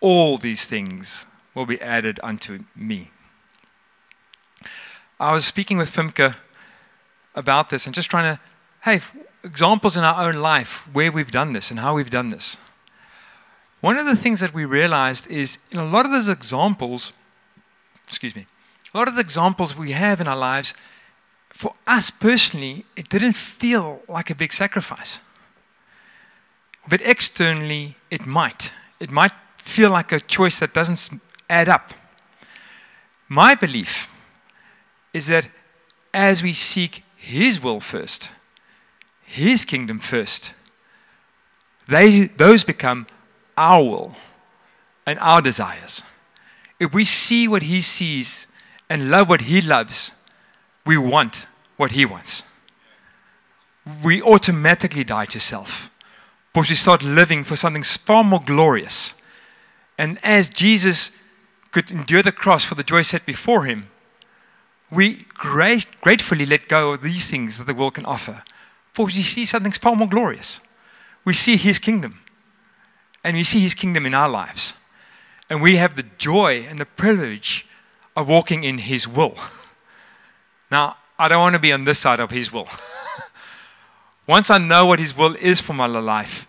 all 0.00 0.38
these 0.38 0.64
things 0.64 1.26
will 1.54 1.66
be 1.66 1.80
added 1.80 2.18
unto 2.22 2.64
me. 2.74 3.10
I 5.18 5.32
was 5.32 5.44
speaking 5.44 5.78
with 5.78 5.90
Fimke 5.90 6.36
about 7.34 7.70
this 7.70 7.86
and 7.86 7.94
just 7.94 8.10
trying 8.10 8.36
to, 8.36 8.40
hey, 8.84 9.00
examples 9.44 9.96
in 9.96 10.04
our 10.04 10.26
own 10.26 10.36
life 10.36 10.86
where 10.92 11.12
we've 11.12 11.30
done 11.30 11.52
this 11.52 11.70
and 11.70 11.80
how 11.80 11.94
we've 11.94 12.10
done 12.10 12.30
this. 12.30 12.56
One 13.80 13.96
of 13.96 14.06
the 14.06 14.16
things 14.16 14.40
that 14.40 14.52
we 14.52 14.64
realized 14.64 15.26
is 15.28 15.58
in 15.70 15.78
a 15.78 15.84
lot 15.84 16.06
of 16.06 16.12
those 16.12 16.28
examples, 16.28 17.12
excuse 18.08 18.34
me, 18.34 18.46
a 18.92 18.98
lot 18.98 19.08
of 19.08 19.14
the 19.14 19.20
examples 19.20 19.76
we 19.76 19.92
have 19.92 20.20
in 20.20 20.26
our 20.26 20.36
lives, 20.36 20.74
for 21.50 21.74
us 21.86 22.10
personally, 22.10 22.84
it 22.96 23.08
didn't 23.08 23.34
feel 23.34 24.02
like 24.08 24.30
a 24.30 24.34
big 24.34 24.52
sacrifice. 24.52 25.20
But 26.88 27.02
externally, 27.02 27.96
it 28.10 28.26
might. 28.26 28.72
It 29.00 29.10
might 29.10 29.32
feel 29.58 29.90
like 29.90 30.12
a 30.12 30.20
choice 30.20 30.58
that 30.60 30.72
doesn't 30.72 31.20
add 31.50 31.68
up. 31.68 31.92
My 33.28 33.54
belief 33.54 34.08
is 35.12 35.26
that 35.26 35.48
as 36.14 36.42
we 36.42 36.52
seek 36.52 37.02
his 37.26 37.60
will 37.60 37.80
first, 37.80 38.30
His 39.24 39.64
kingdom 39.64 39.98
first, 39.98 40.54
they, 41.88 42.26
those 42.26 42.62
become 42.62 43.08
our 43.56 43.82
will 43.82 44.12
and 45.04 45.18
our 45.18 45.42
desires. 45.42 46.04
If 46.78 46.94
we 46.94 47.02
see 47.02 47.48
what 47.48 47.62
He 47.62 47.80
sees 47.80 48.46
and 48.88 49.10
love 49.10 49.28
what 49.28 49.40
He 49.40 49.60
loves, 49.60 50.12
we 50.84 50.96
want 50.96 51.48
what 51.76 51.90
He 51.90 52.06
wants. 52.06 52.44
We 54.04 54.22
automatically 54.22 55.02
die 55.02 55.26
to 55.26 55.40
self 55.40 55.90
because 56.56 56.70
we 56.70 56.74
start 56.74 57.02
living 57.02 57.44
for 57.44 57.54
something 57.54 57.82
far 57.82 58.24
more 58.24 58.40
glorious. 58.40 59.12
And 59.98 60.18
as 60.22 60.48
Jesus 60.48 61.10
could 61.70 61.90
endure 61.90 62.22
the 62.22 62.32
cross 62.32 62.64
for 62.64 62.74
the 62.74 62.82
joy 62.82 63.02
set 63.02 63.26
before 63.26 63.66
him, 63.66 63.90
we 64.90 65.26
great, 65.34 65.84
gratefully 66.00 66.46
let 66.46 66.66
go 66.66 66.94
of 66.94 67.02
these 67.02 67.26
things 67.26 67.58
that 67.58 67.66
the 67.66 67.74
world 67.74 67.92
can 67.92 68.06
offer. 68.06 68.42
For 68.94 69.04
we 69.04 69.12
see 69.12 69.44
something 69.44 69.70
far 69.70 69.94
more 69.96 70.08
glorious. 70.08 70.60
We 71.26 71.34
see 71.34 71.58
His 71.58 71.78
kingdom. 71.78 72.20
And 73.22 73.36
we 73.36 73.44
see 73.44 73.60
His 73.60 73.74
kingdom 73.74 74.06
in 74.06 74.14
our 74.14 74.30
lives. 74.30 74.72
And 75.50 75.60
we 75.60 75.76
have 75.76 75.94
the 75.94 76.06
joy 76.16 76.64
and 76.66 76.80
the 76.80 76.86
privilege 76.86 77.66
of 78.16 78.28
walking 78.28 78.64
in 78.64 78.78
His 78.78 79.06
will. 79.06 79.34
Now, 80.70 80.96
I 81.18 81.28
don't 81.28 81.38
want 81.38 81.54
to 81.54 81.60
be 81.60 81.72
on 81.72 81.84
this 81.84 81.98
side 81.98 82.18
of 82.18 82.30
His 82.30 82.50
will. 82.50 82.68
Once 84.26 84.50
I 84.50 84.58
know 84.58 84.86
what 84.86 84.98
His 84.98 85.16
will 85.16 85.36
is 85.36 85.60
for 85.60 85.72
my 85.72 85.86
life, 85.86 86.46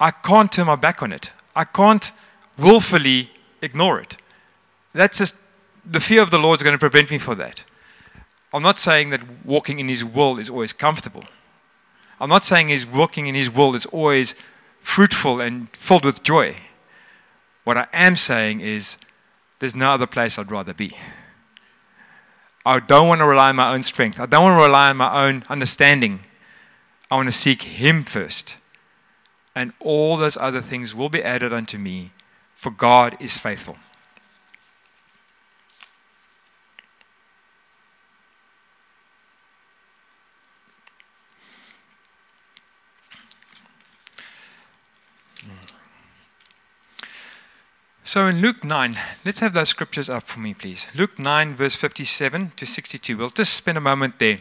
I 0.00 0.10
can't 0.10 0.50
turn 0.50 0.66
my 0.66 0.76
back 0.76 1.02
on 1.02 1.12
it. 1.12 1.30
I 1.54 1.64
can't 1.64 2.10
willfully 2.58 3.30
ignore 3.60 4.00
it. 4.00 4.16
That's 4.92 5.18
just 5.18 5.34
the 5.84 6.00
fear 6.00 6.22
of 6.22 6.30
the 6.30 6.38
Lord 6.38 6.58
is 6.58 6.62
going 6.62 6.74
to 6.74 6.78
prevent 6.78 7.10
me 7.10 7.18
from 7.18 7.38
that. 7.38 7.64
I'm 8.52 8.62
not 8.62 8.78
saying 8.78 9.10
that 9.10 9.20
walking 9.44 9.78
in 9.78 9.88
His 9.88 10.04
will 10.04 10.38
is 10.38 10.50
always 10.50 10.72
comfortable. 10.72 11.24
I'm 12.20 12.28
not 12.28 12.44
saying 12.44 12.68
His 12.68 12.86
walking 12.86 13.26
in 13.26 13.34
His 13.34 13.50
will 13.50 13.74
is 13.74 13.86
always 13.86 14.34
fruitful 14.80 15.40
and 15.40 15.68
filled 15.70 16.04
with 16.04 16.22
joy. 16.22 16.56
What 17.64 17.76
I 17.76 17.86
am 17.92 18.16
saying 18.16 18.60
is 18.60 18.96
there's 19.60 19.76
no 19.76 19.92
other 19.92 20.06
place 20.06 20.38
I'd 20.38 20.50
rather 20.50 20.74
be. 20.74 20.96
I 22.66 22.80
don't 22.80 23.08
want 23.08 23.20
to 23.20 23.26
rely 23.26 23.48
on 23.50 23.56
my 23.56 23.72
own 23.72 23.82
strength. 23.82 24.20
I 24.20 24.26
don't 24.26 24.44
want 24.44 24.58
to 24.58 24.64
rely 24.64 24.90
on 24.90 24.96
my 24.96 25.26
own 25.26 25.44
understanding. 25.48 26.20
I 27.12 27.16
want 27.16 27.28
to 27.28 27.32
seek 27.32 27.60
Him 27.60 28.04
first. 28.04 28.56
And 29.54 29.74
all 29.80 30.16
those 30.16 30.38
other 30.38 30.62
things 30.62 30.94
will 30.94 31.10
be 31.10 31.22
added 31.22 31.52
unto 31.52 31.76
me, 31.76 32.10
for 32.54 32.70
God 32.70 33.18
is 33.20 33.36
faithful. 33.36 33.76
So 48.04 48.26
in 48.26 48.40
Luke 48.40 48.64
9, 48.64 48.98
let's 49.26 49.40
have 49.40 49.52
those 49.52 49.68
scriptures 49.68 50.08
up 50.08 50.22
for 50.22 50.40
me, 50.40 50.54
please. 50.54 50.86
Luke 50.94 51.18
9, 51.18 51.54
verse 51.56 51.76
57 51.76 52.52
to 52.56 52.64
62. 52.64 53.18
We'll 53.18 53.28
just 53.28 53.52
spend 53.52 53.76
a 53.76 53.82
moment 53.82 54.18
there. 54.18 54.40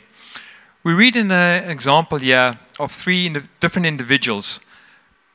We 0.84 0.94
read 0.94 1.16
in 1.16 1.32
an 1.32 1.70
example 1.70 2.18
here 2.18 2.60
of 2.80 2.92
three 2.92 3.30
different 3.60 3.86
individuals 3.86 4.60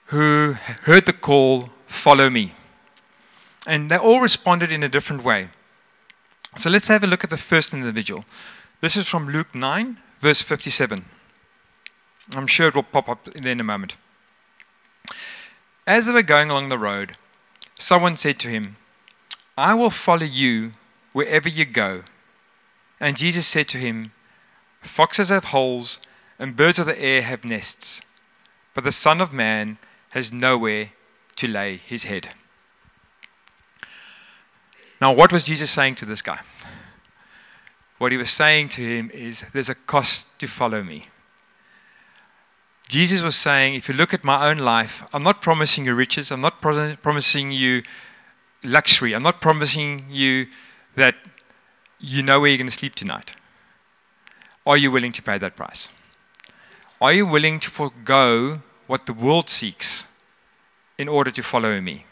who 0.06 0.56
heard 0.82 1.06
the 1.06 1.12
call, 1.12 1.70
Follow 1.86 2.28
me. 2.28 2.52
And 3.66 3.90
they 3.90 3.96
all 3.96 4.20
responded 4.20 4.72
in 4.72 4.82
a 4.82 4.88
different 4.88 5.22
way. 5.22 5.50
So 6.56 6.68
let's 6.68 6.88
have 6.88 7.04
a 7.04 7.06
look 7.06 7.22
at 7.22 7.30
the 7.30 7.36
first 7.36 7.72
individual. 7.72 8.24
This 8.80 8.96
is 8.96 9.06
from 9.06 9.28
Luke 9.28 9.54
9, 9.54 9.98
verse 10.20 10.42
57. 10.42 11.04
I'm 12.34 12.46
sure 12.46 12.68
it 12.68 12.74
will 12.74 12.82
pop 12.82 13.08
up 13.08 13.28
in 13.28 13.60
a 13.60 13.64
moment. 13.64 13.96
As 15.86 16.06
they 16.06 16.12
were 16.12 16.22
going 16.22 16.50
along 16.50 16.70
the 16.70 16.78
road, 16.78 17.16
Someone 17.78 18.16
said 18.16 18.38
to 18.40 18.48
him, 18.48 18.76
I 19.56 19.74
will 19.74 19.90
follow 19.90 20.24
you 20.24 20.72
wherever 21.12 21.48
you 21.48 21.64
go. 21.64 22.02
And 22.98 23.16
Jesus 23.16 23.46
said 23.46 23.68
to 23.68 23.78
him, 23.78 24.12
Foxes 24.86 25.28
have 25.28 25.44
holes, 25.46 26.00
and 26.38 26.56
birds 26.56 26.78
of 26.78 26.86
the 26.86 27.00
air 27.00 27.22
have 27.22 27.44
nests, 27.44 28.02
but 28.74 28.84
the 28.84 28.92
Son 28.92 29.20
of 29.20 29.32
Man 29.32 29.78
has 30.10 30.32
nowhere 30.32 30.90
to 31.36 31.46
lay 31.46 31.76
his 31.76 32.04
head. 32.04 32.30
Now, 35.00 35.12
what 35.12 35.32
was 35.32 35.44
Jesus 35.44 35.70
saying 35.70 35.96
to 35.96 36.06
this 36.06 36.22
guy? 36.22 36.40
what 37.98 38.12
he 38.12 38.18
was 38.18 38.30
saying 38.30 38.68
to 38.68 38.82
him 38.82 39.10
is 39.14 39.44
there's 39.52 39.68
a 39.68 39.74
cost 39.74 40.38
to 40.38 40.46
follow 40.46 40.82
me. 40.82 41.08
Jesus 42.88 43.22
was 43.22 43.34
saying, 43.34 43.74
if 43.74 43.88
you 43.88 43.94
look 43.94 44.14
at 44.14 44.22
my 44.22 44.48
own 44.48 44.58
life, 44.58 45.02
I'm 45.12 45.22
not 45.22 45.42
promising 45.42 45.86
you 45.86 45.94
riches, 45.94 46.30
I'm 46.30 46.40
not 46.40 46.60
pro- 46.60 46.94
promising 46.96 47.50
you 47.52 47.82
luxury, 48.62 49.12
I'm 49.12 49.22
not 49.22 49.40
promising 49.40 50.06
you 50.08 50.46
that 50.94 51.16
you 51.98 52.22
know 52.22 52.40
where 52.40 52.50
you're 52.50 52.58
going 52.58 52.70
to 52.70 52.76
sleep 52.76 52.94
tonight. 52.94 53.32
Are 54.66 54.76
you 54.76 54.90
willing 54.90 55.12
to 55.12 55.22
pay 55.22 55.38
that 55.38 55.54
price? 55.54 55.90
Are 57.00 57.12
you 57.12 57.24
willing 57.24 57.60
to 57.60 57.70
forego 57.70 58.62
what 58.88 59.06
the 59.06 59.12
world 59.12 59.48
seeks 59.48 60.08
in 60.98 61.08
order 61.08 61.30
to 61.30 61.42
follow 61.42 61.80
me? 61.80 62.04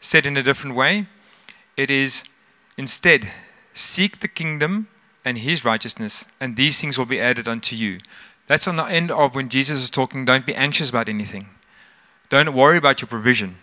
Said 0.00 0.24
in 0.24 0.36
a 0.36 0.42
different 0.42 0.76
way, 0.76 1.08
it 1.76 1.90
is 1.90 2.24
instead 2.76 3.30
seek 3.72 4.20
the 4.20 4.28
kingdom 4.28 4.88
and 5.24 5.38
his 5.38 5.64
righteousness, 5.64 6.26
and 6.40 6.56
these 6.56 6.80
things 6.80 6.98
will 6.98 7.06
be 7.06 7.20
added 7.20 7.48
unto 7.48 7.74
you. 7.74 7.98
That's 8.46 8.68
on 8.68 8.76
the 8.76 8.84
end 8.84 9.10
of 9.10 9.34
when 9.34 9.48
Jesus 9.48 9.82
is 9.82 9.90
talking, 9.90 10.24
don't 10.24 10.46
be 10.46 10.54
anxious 10.54 10.90
about 10.90 11.08
anything. 11.08 11.48
Don't 12.28 12.54
worry 12.54 12.76
about 12.76 13.00
your 13.00 13.08
provision, 13.08 13.56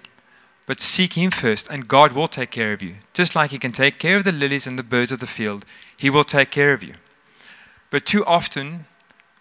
but 0.65 0.79
seek 0.79 1.13
him 1.13 1.31
first, 1.31 1.67
and 1.69 1.87
God 1.87 2.13
will 2.13 2.27
take 2.27 2.51
care 2.51 2.73
of 2.73 2.81
you. 2.81 2.95
Just 3.13 3.35
like 3.35 3.51
he 3.51 3.57
can 3.57 3.71
take 3.71 3.99
care 3.99 4.17
of 4.17 4.23
the 4.23 4.31
lilies 4.31 4.67
and 4.67 4.77
the 4.77 4.83
birds 4.83 5.11
of 5.11 5.19
the 5.19 5.27
field, 5.27 5.65
he 5.97 6.09
will 6.09 6.23
take 6.23 6.51
care 6.51 6.73
of 6.73 6.83
you. 6.83 6.95
But 7.89 8.05
too 8.05 8.25
often, 8.25 8.85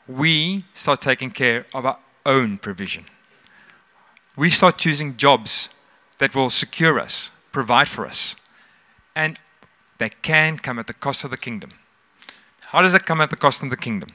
we 0.08 0.64
start 0.74 1.00
taking 1.00 1.30
care 1.30 1.66
of 1.72 1.86
our 1.86 1.98
own 2.26 2.58
provision. 2.58 3.04
We 4.36 4.50
start 4.50 4.78
choosing 4.78 5.16
jobs 5.16 5.70
that 6.18 6.34
will 6.34 6.50
secure 6.50 6.98
us, 6.98 7.30
provide 7.52 7.88
for 7.88 8.06
us. 8.06 8.36
And 9.14 9.38
that 9.98 10.22
can 10.22 10.58
come 10.58 10.78
at 10.78 10.86
the 10.86 10.94
cost 10.94 11.24
of 11.24 11.30
the 11.30 11.36
kingdom. 11.36 11.72
How 12.66 12.82
does 12.82 12.92
that 12.92 13.06
come 13.06 13.20
at 13.20 13.30
the 13.30 13.36
cost 13.36 13.62
of 13.62 13.70
the 13.70 13.76
kingdom? 13.76 14.10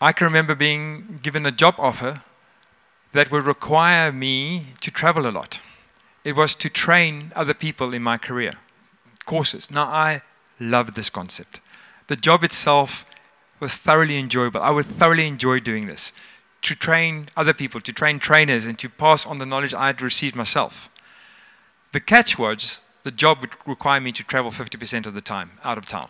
I 0.00 0.12
can 0.12 0.24
remember 0.26 0.54
being 0.54 1.20
given 1.22 1.46
a 1.46 1.52
job 1.52 1.74
offer 1.78 2.22
that 3.14 3.30
would 3.30 3.46
require 3.46 4.12
me 4.12 4.66
to 4.80 4.90
travel 4.90 5.26
a 5.26 5.30
lot. 5.30 5.60
It 6.24 6.34
was 6.34 6.54
to 6.56 6.68
train 6.68 7.32
other 7.36 7.54
people 7.54 7.94
in 7.94 8.02
my 8.02 8.18
career, 8.18 8.54
courses. 9.24 9.70
Now, 9.70 9.84
I 9.84 10.22
love 10.58 10.94
this 10.94 11.10
concept. 11.10 11.60
The 12.08 12.16
job 12.16 12.42
itself 12.42 13.06
was 13.60 13.76
thoroughly 13.76 14.18
enjoyable. 14.18 14.60
I 14.60 14.70
would 14.70 14.84
thoroughly 14.84 15.28
enjoy 15.28 15.60
doing 15.60 15.86
this 15.86 16.12
to 16.62 16.74
train 16.74 17.28
other 17.36 17.52
people, 17.52 17.80
to 17.82 17.92
train 17.92 18.18
trainers, 18.18 18.66
and 18.66 18.78
to 18.80 18.88
pass 18.88 19.24
on 19.24 19.38
the 19.38 19.46
knowledge 19.46 19.74
I 19.74 19.86
had 19.86 20.02
received 20.02 20.34
myself. 20.34 20.90
The 21.92 22.00
catch 22.00 22.36
was 22.36 22.80
the 23.04 23.12
job 23.12 23.40
would 23.42 23.54
require 23.64 24.00
me 24.00 24.10
to 24.12 24.24
travel 24.24 24.50
50% 24.50 25.06
of 25.06 25.14
the 25.14 25.20
time 25.20 25.52
out 25.62 25.78
of 25.78 25.86
town, 25.86 26.08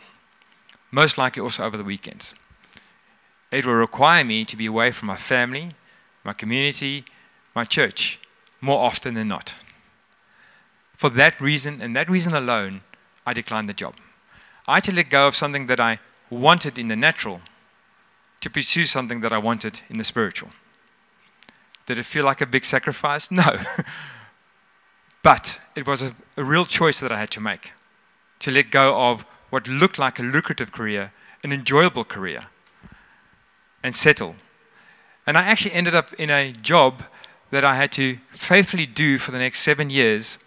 most 0.91 1.19
likely 1.19 1.43
also 1.43 1.65
over 1.65 1.77
the 1.77 1.85
weekends. 1.85 2.35
It 3.51 3.67
will 3.67 3.75
require 3.75 4.25
me 4.25 4.45
to 4.47 4.57
be 4.57 4.67
away 4.67 4.91
from 4.91 5.09
my 5.09 5.17
family, 5.17 5.75
my 6.25 6.33
community, 6.33 7.05
my 7.55 7.65
church, 7.65 8.19
more 8.61 8.85
often 8.85 9.15
than 9.15 9.29
not. 9.29 9.55
For 10.97 11.11
that 11.11 11.41
reason, 11.41 11.83
and 11.83 11.95
that 11.95 12.09
reason 12.09 12.35
alone, 12.35 12.81
I 13.27 13.33
declined 13.33 13.69
the 13.69 13.75
job. 13.75 13.95
I 14.67 14.75
had 14.77 14.85
to 14.85 14.95
let 14.95 15.11
go 15.11 15.29
of 15.29 15.37
something 15.37 15.67
that 15.67 15.81
I 15.81 15.99
wanted 16.31 16.79
in 16.79 16.89
the 16.89 16.97
natural 16.97 17.41
to 18.41 18.51
pursue 18.51 18.85
something 18.85 19.21
that 19.21 19.33
I 19.33 19.39
wanted 19.39 19.81
in 19.89 19.99
the 19.99 20.05
spiritual. 20.05 20.51
Did 21.87 21.99
it 21.99 22.07
feel 22.07 22.25
like 22.25 22.41
a 22.41 22.47
big 22.47 22.65
sacrifice? 22.65 23.31
No. 23.31 23.59
but 25.23 25.59
it 25.75 25.87
was 25.87 26.03
a, 26.03 26.15
a, 26.37 26.45
real 26.45 26.67
choice 26.67 27.01
that 27.01 27.11
I 27.11 27.19
had 27.19 27.31
to 27.31 27.41
make 27.41 27.73
to 28.41 28.51
let 28.51 28.71
go 28.71 29.11
of 29.11 29.25
what 29.49 29.67
looked 29.67 29.99
like 29.99 30.19
a 30.19 30.23
lucrative 30.23 30.73
career, 30.73 31.13
an 31.43 31.53
enjoyable 31.53 32.05
career, 32.05 32.43
and 33.83 33.95
settle. 33.95 34.37
And 35.27 35.37
I 35.39 35.43
actually 35.43 35.73
ended 35.73 35.95
up 35.95 36.13
in 36.15 36.31
a 36.31 36.53
job 36.53 37.03
that 37.51 37.65
I 37.65 37.77
had 37.77 37.93
to 37.93 38.19
faithfully 38.33 38.87
do 38.87 39.19
for 39.19 39.31
the 39.31 39.39
next 39.39 39.61
seven 39.61 39.91
years 39.91 40.39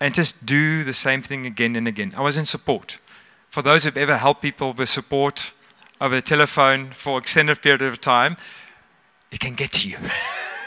and 0.00 0.14
just 0.14 0.44
do 0.44 0.84
the 0.84 0.94
same 0.94 1.22
thing 1.22 1.46
again 1.46 1.76
and 1.76 1.88
again. 1.88 2.12
I 2.16 2.22
was 2.22 2.36
in 2.36 2.44
support. 2.44 2.98
For 3.50 3.62
those 3.62 3.84
who've 3.84 3.96
ever 3.96 4.16
helped 4.18 4.42
people 4.42 4.72
with 4.72 4.88
support, 4.88 5.52
over 6.02 6.16
the 6.16 6.22
telephone 6.22 6.90
for 6.90 7.16
extended 7.16 7.62
period 7.62 7.80
of 7.80 8.00
time, 8.00 8.36
it 9.30 9.38
can 9.38 9.54
get 9.54 9.70
to 9.72 9.88
you. 9.88 9.96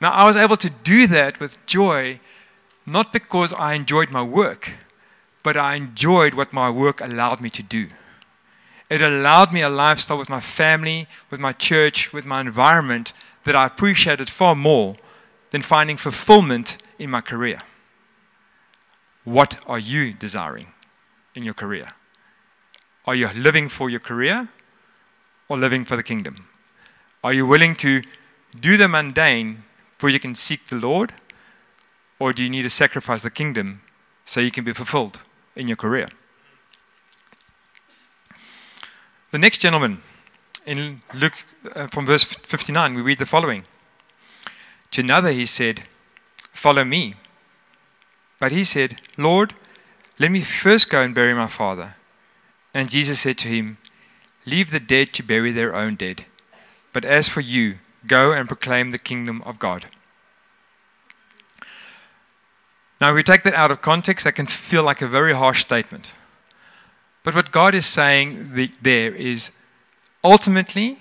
now, 0.00 0.12
I 0.12 0.24
was 0.24 0.36
able 0.36 0.56
to 0.56 0.70
do 0.70 1.08
that 1.08 1.40
with 1.40 1.58
joy, 1.66 2.20
not 2.86 3.12
because 3.12 3.52
I 3.54 3.74
enjoyed 3.74 4.12
my 4.12 4.22
work, 4.22 4.70
but 5.42 5.56
I 5.56 5.74
enjoyed 5.74 6.34
what 6.34 6.52
my 6.52 6.70
work 6.70 7.00
allowed 7.00 7.40
me 7.40 7.50
to 7.50 7.62
do. 7.62 7.88
It 8.94 9.02
allowed 9.02 9.52
me 9.52 9.60
a 9.60 9.68
lifestyle 9.68 10.18
with 10.18 10.30
my 10.30 10.38
family, 10.38 11.08
with 11.28 11.40
my 11.40 11.50
church, 11.50 12.12
with 12.12 12.24
my 12.24 12.40
environment 12.40 13.12
that 13.42 13.56
I 13.56 13.66
appreciated 13.66 14.30
far 14.30 14.54
more 14.54 14.94
than 15.50 15.62
finding 15.62 15.96
fulfillment 15.96 16.76
in 16.96 17.10
my 17.10 17.20
career. 17.20 17.58
What 19.24 19.58
are 19.66 19.80
you 19.80 20.12
desiring 20.12 20.68
in 21.34 21.42
your 21.42 21.54
career? 21.54 21.86
Are 23.04 23.16
you 23.16 23.30
living 23.34 23.68
for 23.68 23.90
your 23.90 23.98
career 23.98 24.48
or 25.48 25.58
living 25.58 25.84
for 25.84 25.96
the 25.96 26.04
kingdom? 26.04 26.46
Are 27.24 27.32
you 27.32 27.48
willing 27.48 27.74
to 27.86 28.00
do 28.60 28.76
the 28.76 28.86
mundane 28.86 29.64
for 29.98 30.08
you 30.08 30.20
can 30.20 30.36
seek 30.36 30.68
the 30.68 30.76
Lord? 30.76 31.12
Or 32.20 32.32
do 32.32 32.44
you 32.44 32.48
need 32.48 32.62
to 32.62 32.70
sacrifice 32.70 33.22
the 33.24 33.30
kingdom 33.30 33.82
so 34.24 34.38
you 34.38 34.52
can 34.52 34.62
be 34.62 34.72
fulfilled 34.72 35.18
in 35.56 35.66
your 35.66 35.76
career? 35.76 36.10
The 39.34 39.40
next 39.40 39.58
gentleman, 39.58 40.00
in 40.64 41.02
Luke, 41.12 41.44
uh, 41.74 41.88
from 41.88 42.06
verse 42.06 42.22
59, 42.22 42.94
we 42.94 43.02
read 43.02 43.18
the 43.18 43.26
following 43.26 43.64
To 44.92 45.00
another 45.00 45.32
he 45.32 45.44
said, 45.44 45.82
Follow 46.52 46.84
me. 46.84 47.16
But 48.38 48.52
he 48.52 48.62
said, 48.62 49.00
Lord, 49.18 49.54
let 50.20 50.30
me 50.30 50.40
first 50.40 50.88
go 50.88 51.02
and 51.02 51.12
bury 51.12 51.34
my 51.34 51.48
father. 51.48 51.96
And 52.72 52.88
Jesus 52.88 53.18
said 53.18 53.36
to 53.38 53.48
him, 53.48 53.78
Leave 54.46 54.70
the 54.70 54.78
dead 54.78 55.12
to 55.14 55.24
bury 55.24 55.50
their 55.50 55.74
own 55.74 55.96
dead. 55.96 56.26
But 56.92 57.04
as 57.04 57.28
for 57.28 57.40
you, 57.40 57.78
go 58.06 58.30
and 58.30 58.46
proclaim 58.46 58.92
the 58.92 58.98
kingdom 58.98 59.42
of 59.42 59.58
God. 59.58 59.86
Now, 63.00 63.10
if 63.10 63.16
we 63.16 63.24
take 63.24 63.42
that 63.42 63.54
out 63.54 63.72
of 63.72 63.82
context, 63.82 64.22
that 64.22 64.36
can 64.36 64.46
feel 64.46 64.84
like 64.84 65.02
a 65.02 65.08
very 65.08 65.32
harsh 65.32 65.62
statement. 65.62 66.14
But 67.24 67.34
what 67.34 67.50
God 67.50 67.74
is 67.74 67.86
saying 67.86 68.52
there 68.82 69.12
is 69.12 69.50
ultimately, 70.22 70.98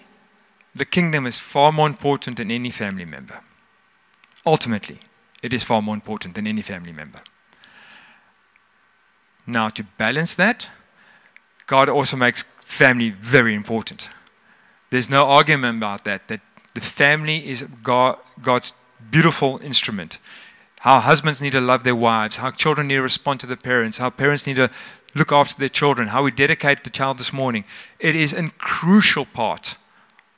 the 0.73 0.85
kingdom 0.85 1.27
is 1.27 1.37
far 1.37 1.71
more 1.71 1.85
important 1.85 2.37
than 2.37 2.49
any 2.49 2.71
family 2.71 3.05
member. 3.05 3.41
Ultimately, 4.45 4.99
it 5.43 5.53
is 5.53 5.63
far 5.63 5.81
more 5.81 5.93
important 5.93 6.33
than 6.35 6.47
any 6.47 6.61
family 6.61 6.93
member. 6.93 7.21
Now, 9.45 9.69
to 9.69 9.83
balance 9.97 10.33
that, 10.35 10.69
God 11.67 11.89
also 11.89 12.17
makes 12.17 12.43
family 12.59 13.09
very 13.09 13.53
important. 13.53 14.09
There's 14.89 15.09
no 15.09 15.25
argument 15.25 15.77
about 15.77 16.05
that, 16.05 16.27
that 16.29 16.39
the 16.73 16.81
family 16.81 17.47
is 17.49 17.63
God, 17.83 18.17
God's 18.41 18.73
beautiful 19.11 19.59
instrument. 19.61 20.19
How 20.79 20.99
husbands 20.99 21.41
need 21.41 21.51
to 21.51 21.61
love 21.61 21.83
their 21.83 21.95
wives, 21.95 22.37
how 22.37 22.51
children 22.51 22.87
need 22.87 22.95
to 22.95 23.01
respond 23.01 23.41
to 23.41 23.47
their 23.47 23.57
parents, 23.57 23.97
how 23.97 24.09
parents 24.09 24.47
need 24.47 24.55
to 24.55 24.69
look 25.15 25.31
after 25.31 25.55
their 25.57 25.69
children, 25.69 26.09
how 26.09 26.23
we 26.23 26.31
dedicate 26.31 26.83
the 26.83 26.89
child 26.89 27.17
this 27.17 27.33
morning. 27.33 27.63
It 27.99 28.15
is 28.15 28.33
a 28.33 28.49
crucial 28.57 29.25
part 29.25 29.77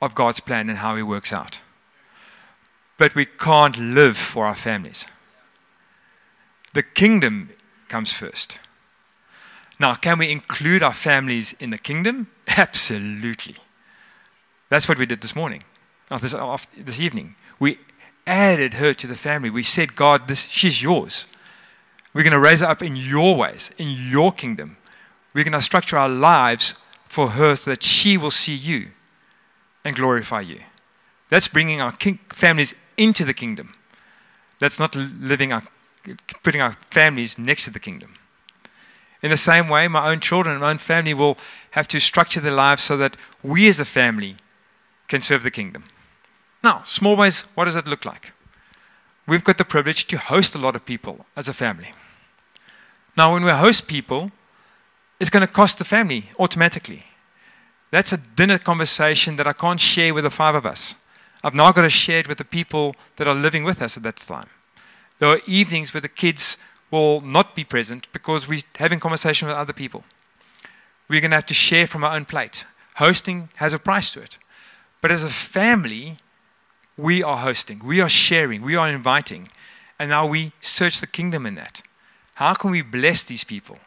of 0.00 0.14
God's 0.14 0.40
plan 0.40 0.68
and 0.68 0.78
how 0.78 0.96
He 0.96 1.02
works 1.02 1.32
out. 1.32 1.60
But 2.98 3.14
we 3.14 3.26
can't 3.26 3.78
live 3.78 4.16
for 4.16 4.46
our 4.46 4.54
families. 4.54 5.06
The 6.74 6.82
kingdom 6.82 7.50
comes 7.88 8.12
first. 8.12 8.58
Now, 9.78 9.94
can 9.94 10.18
we 10.18 10.30
include 10.30 10.82
our 10.82 10.94
families 10.94 11.54
in 11.60 11.70
the 11.70 11.78
kingdom? 11.78 12.28
Absolutely. 12.48 13.56
That's 14.68 14.88
what 14.88 14.98
we 14.98 15.06
did 15.06 15.20
this 15.20 15.36
morning, 15.36 15.64
or 16.10 16.18
this, 16.18 16.34
this 16.76 17.00
evening. 17.00 17.36
We 17.58 17.78
added 18.26 18.74
her 18.74 18.92
to 18.94 19.06
the 19.06 19.14
family. 19.14 19.50
We 19.50 19.62
said, 19.62 19.94
God, 19.94 20.28
this, 20.28 20.46
she's 20.46 20.82
yours. 20.82 21.26
We're 22.16 22.22
going 22.22 22.32
to 22.32 22.38
raise 22.38 22.60
her 22.60 22.66
up 22.66 22.82
in 22.82 22.96
your 22.96 23.36
ways, 23.36 23.70
in 23.76 23.88
your 23.90 24.32
kingdom. 24.32 24.78
We're 25.34 25.44
going 25.44 25.52
to 25.52 25.60
structure 25.60 25.98
our 25.98 26.08
lives 26.08 26.72
for 27.04 27.32
her 27.32 27.54
so 27.54 27.70
that 27.72 27.82
she 27.82 28.16
will 28.16 28.30
see 28.30 28.54
you 28.54 28.92
and 29.84 29.94
glorify 29.94 30.40
you. 30.40 30.60
That's 31.28 31.46
bringing 31.46 31.82
our 31.82 31.92
king, 31.92 32.20
families 32.30 32.74
into 32.96 33.26
the 33.26 33.34
kingdom. 33.34 33.74
That's 34.60 34.78
not 34.78 34.96
living 34.96 35.52
our, 35.52 35.64
putting 36.42 36.62
our 36.62 36.78
families 36.90 37.36
next 37.36 37.64
to 37.64 37.70
the 37.70 37.78
kingdom. 37.78 38.14
In 39.20 39.28
the 39.28 39.36
same 39.36 39.68
way, 39.68 39.86
my 39.86 40.10
own 40.10 40.20
children, 40.20 40.58
my 40.60 40.70
own 40.70 40.78
family 40.78 41.12
will 41.12 41.36
have 41.72 41.86
to 41.88 42.00
structure 42.00 42.40
their 42.40 42.50
lives 42.50 42.82
so 42.82 42.96
that 42.96 43.18
we 43.42 43.68
as 43.68 43.78
a 43.78 43.84
family 43.84 44.36
can 45.08 45.20
serve 45.20 45.42
the 45.42 45.50
kingdom. 45.50 45.84
Now, 46.64 46.82
small 46.86 47.14
ways, 47.14 47.42
what 47.54 47.66
does 47.66 47.74
that 47.74 47.86
look 47.86 48.06
like? 48.06 48.32
we've 49.26 49.44
got 49.44 49.58
the 49.58 49.64
privilege 49.64 50.06
to 50.06 50.18
host 50.18 50.54
a 50.54 50.58
lot 50.58 50.76
of 50.76 50.84
people 50.84 51.26
as 51.36 51.48
a 51.48 51.52
family. 51.52 51.92
Now, 53.16 53.32
when 53.32 53.44
we 53.44 53.50
host 53.50 53.86
people, 53.86 54.30
it's 55.18 55.30
going 55.30 55.46
to 55.46 55.52
cost 55.52 55.78
the 55.78 55.84
family 55.84 56.30
automatically. 56.38 57.04
That's 57.90 58.12
a 58.12 58.18
dinner 58.18 58.58
conversation 58.58 59.36
that 59.36 59.46
I 59.46 59.52
can't 59.52 59.80
share 59.80 60.12
with 60.12 60.24
the 60.24 60.30
five 60.30 60.54
of 60.54 60.66
us. 60.66 60.94
I've 61.42 61.54
now 61.54 61.72
got 61.72 61.82
to 61.82 61.90
share 61.90 62.20
it 62.20 62.28
with 62.28 62.38
the 62.38 62.44
people 62.44 62.96
that 63.16 63.26
are 63.26 63.34
living 63.34 63.64
with 63.64 63.80
us 63.80 63.96
at 63.96 64.02
that 64.02 64.16
time. 64.16 64.48
There 65.18 65.28
are 65.28 65.40
evenings 65.46 65.94
where 65.94 66.00
the 66.00 66.08
kids 66.08 66.58
will 66.90 67.20
not 67.20 67.54
be 67.54 67.64
present 67.64 68.10
because 68.12 68.46
we're 68.46 68.60
having 68.76 69.00
conversation 69.00 69.48
with 69.48 69.56
other 69.56 69.72
people. 69.72 70.04
We're 71.08 71.20
going 71.20 71.30
to 71.30 71.36
have 71.36 71.46
to 71.46 71.54
share 71.54 71.86
from 71.86 72.04
our 72.04 72.14
own 72.14 72.24
plate. 72.24 72.64
Hosting 72.96 73.48
has 73.56 73.72
a 73.72 73.78
price 73.78 74.10
to 74.10 74.20
it. 74.20 74.38
But 75.00 75.10
as 75.10 75.24
a 75.24 75.28
family, 75.28 76.18
we 76.96 77.22
are 77.22 77.38
hosting, 77.38 77.80
we 77.84 78.00
are 78.00 78.08
sharing, 78.08 78.62
we 78.62 78.76
are 78.76 78.88
inviting. 78.88 79.50
And 79.98 80.10
now 80.10 80.26
we 80.26 80.52
search 80.60 81.00
the 81.00 81.06
kingdom 81.06 81.46
in 81.46 81.54
that. 81.54 81.82
How 82.36 82.52
can 82.52 82.70
we 82.70 82.82
bless 82.82 83.24
these 83.24 83.44
people? 83.44 83.78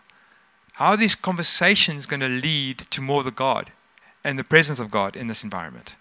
How 0.73 0.89
are 0.89 0.97
these 0.97 1.13
conversations 1.13 2.07
going 2.07 2.19
to 2.21 2.27
lead 2.27 2.79
to 2.89 2.99
more 2.99 3.19
of 3.19 3.25
the 3.25 3.31
God 3.31 3.71
and 4.23 4.39
the 4.39 4.43
presence 4.43 4.79
of 4.79 4.89
God 4.89 5.15
in 5.15 5.27
this 5.27 5.43
environment? 5.43 5.95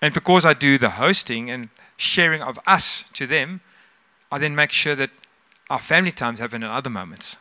And 0.00 0.14
because 0.14 0.46
I 0.46 0.54
do 0.54 0.78
the 0.78 0.90
hosting 0.90 1.50
and 1.50 1.68
sharing 1.98 2.40
of 2.40 2.58
us 2.66 3.04
to 3.12 3.26
them, 3.26 3.60
I 4.32 4.38
then 4.38 4.54
make 4.54 4.72
sure 4.72 4.94
that 4.94 5.10
our 5.68 5.78
family 5.78 6.10
times 6.10 6.38
happen 6.38 6.62
in 6.62 6.70
other 6.70 6.88
moments. 6.88 7.36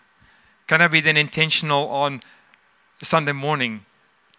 Can 0.68 0.82
I 0.82 0.88
be 0.88 1.00
then 1.00 1.16
intentional 1.16 1.88
on 1.88 2.22
Sunday 3.02 3.32
morning 3.32 3.86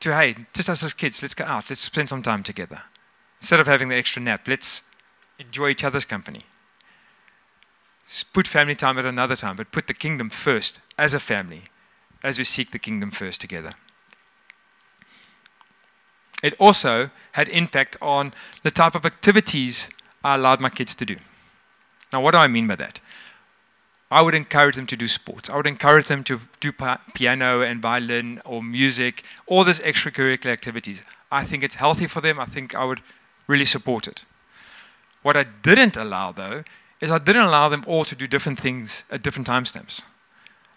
to, 0.00 0.14
hey, 0.14 0.36
just 0.52 0.68
us 0.68 0.82
as 0.82 0.92
kids, 0.92 1.22
let's 1.22 1.34
go 1.34 1.44
out, 1.44 1.70
let's 1.70 1.80
spend 1.80 2.10
some 2.10 2.22
time 2.22 2.42
together. 2.42 2.82
Instead 3.40 3.60
of 3.60 3.66
having 3.66 3.88
the 3.88 3.96
extra 3.96 4.20
nap, 4.20 4.46
let's 4.46 4.82
enjoy 5.38 5.70
each 5.70 5.84
other's 5.84 6.04
company. 6.04 6.44
Put 8.32 8.48
family 8.48 8.74
time 8.74 8.98
at 8.98 9.04
another 9.04 9.36
time, 9.36 9.56
but 9.56 9.70
put 9.70 9.86
the 9.86 9.94
kingdom 9.94 10.30
first 10.30 10.80
as 10.96 11.14
a 11.14 11.20
family 11.20 11.64
as 12.22 12.38
we 12.38 12.44
seek 12.44 12.70
the 12.70 12.78
kingdom 12.78 13.10
first 13.10 13.40
together. 13.40 13.74
It 16.42 16.54
also 16.58 17.10
had 17.32 17.48
impact 17.48 17.96
on 18.00 18.32
the 18.62 18.70
type 18.70 18.94
of 18.94 19.04
activities 19.04 19.90
I 20.24 20.36
allowed 20.36 20.60
my 20.60 20.70
kids 20.70 20.94
to 20.96 21.04
do. 21.04 21.16
Now, 22.12 22.20
what 22.20 22.32
do 22.32 22.38
I 22.38 22.46
mean 22.46 22.66
by 22.66 22.76
that? 22.76 23.00
I 24.10 24.22
would 24.22 24.34
encourage 24.34 24.76
them 24.76 24.86
to 24.86 24.96
do 24.96 25.06
sports. 25.06 25.50
I 25.50 25.56
would 25.56 25.66
encourage 25.66 26.06
them 26.06 26.24
to 26.24 26.40
do 26.60 26.72
piano 27.14 27.60
and 27.60 27.82
violin 27.82 28.40
or 28.44 28.62
music, 28.62 29.22
all 29.46 29.64
these 29.64 29.80
extracurricular 29.80 30.50
activities. 30.52 31.02
I 31.30 31.44
think 31.44 31.62
it's 31.62 31.74
healthy 31.74 32.06
for 32.06 32.22
them. 32.22 32.40
I 32.40 32.46
think 32.46 32.74
I 32.74 32.84
would 32.84 33.02
really 33.46 33.66
support 33.66 34.08
it. 34.08 34.24
What 35.22 35.36
I 35.36 35.44
didn't 35.44 35.96
allow, 35.96 36.32
though, 36.32 36.64
is 37.00 37.10
I 37.10 37.18
didn't 37.18 37.46
allow 37.46 37.68
them 37.68 37.84
all 37.86 38.04
to 38.04 38.14
do 38.14 38.26
different 38.26 38.58
things 38.58 39.04
at 39.10 39.22
different 39.22 39.46
timestamps. 39.48 40.02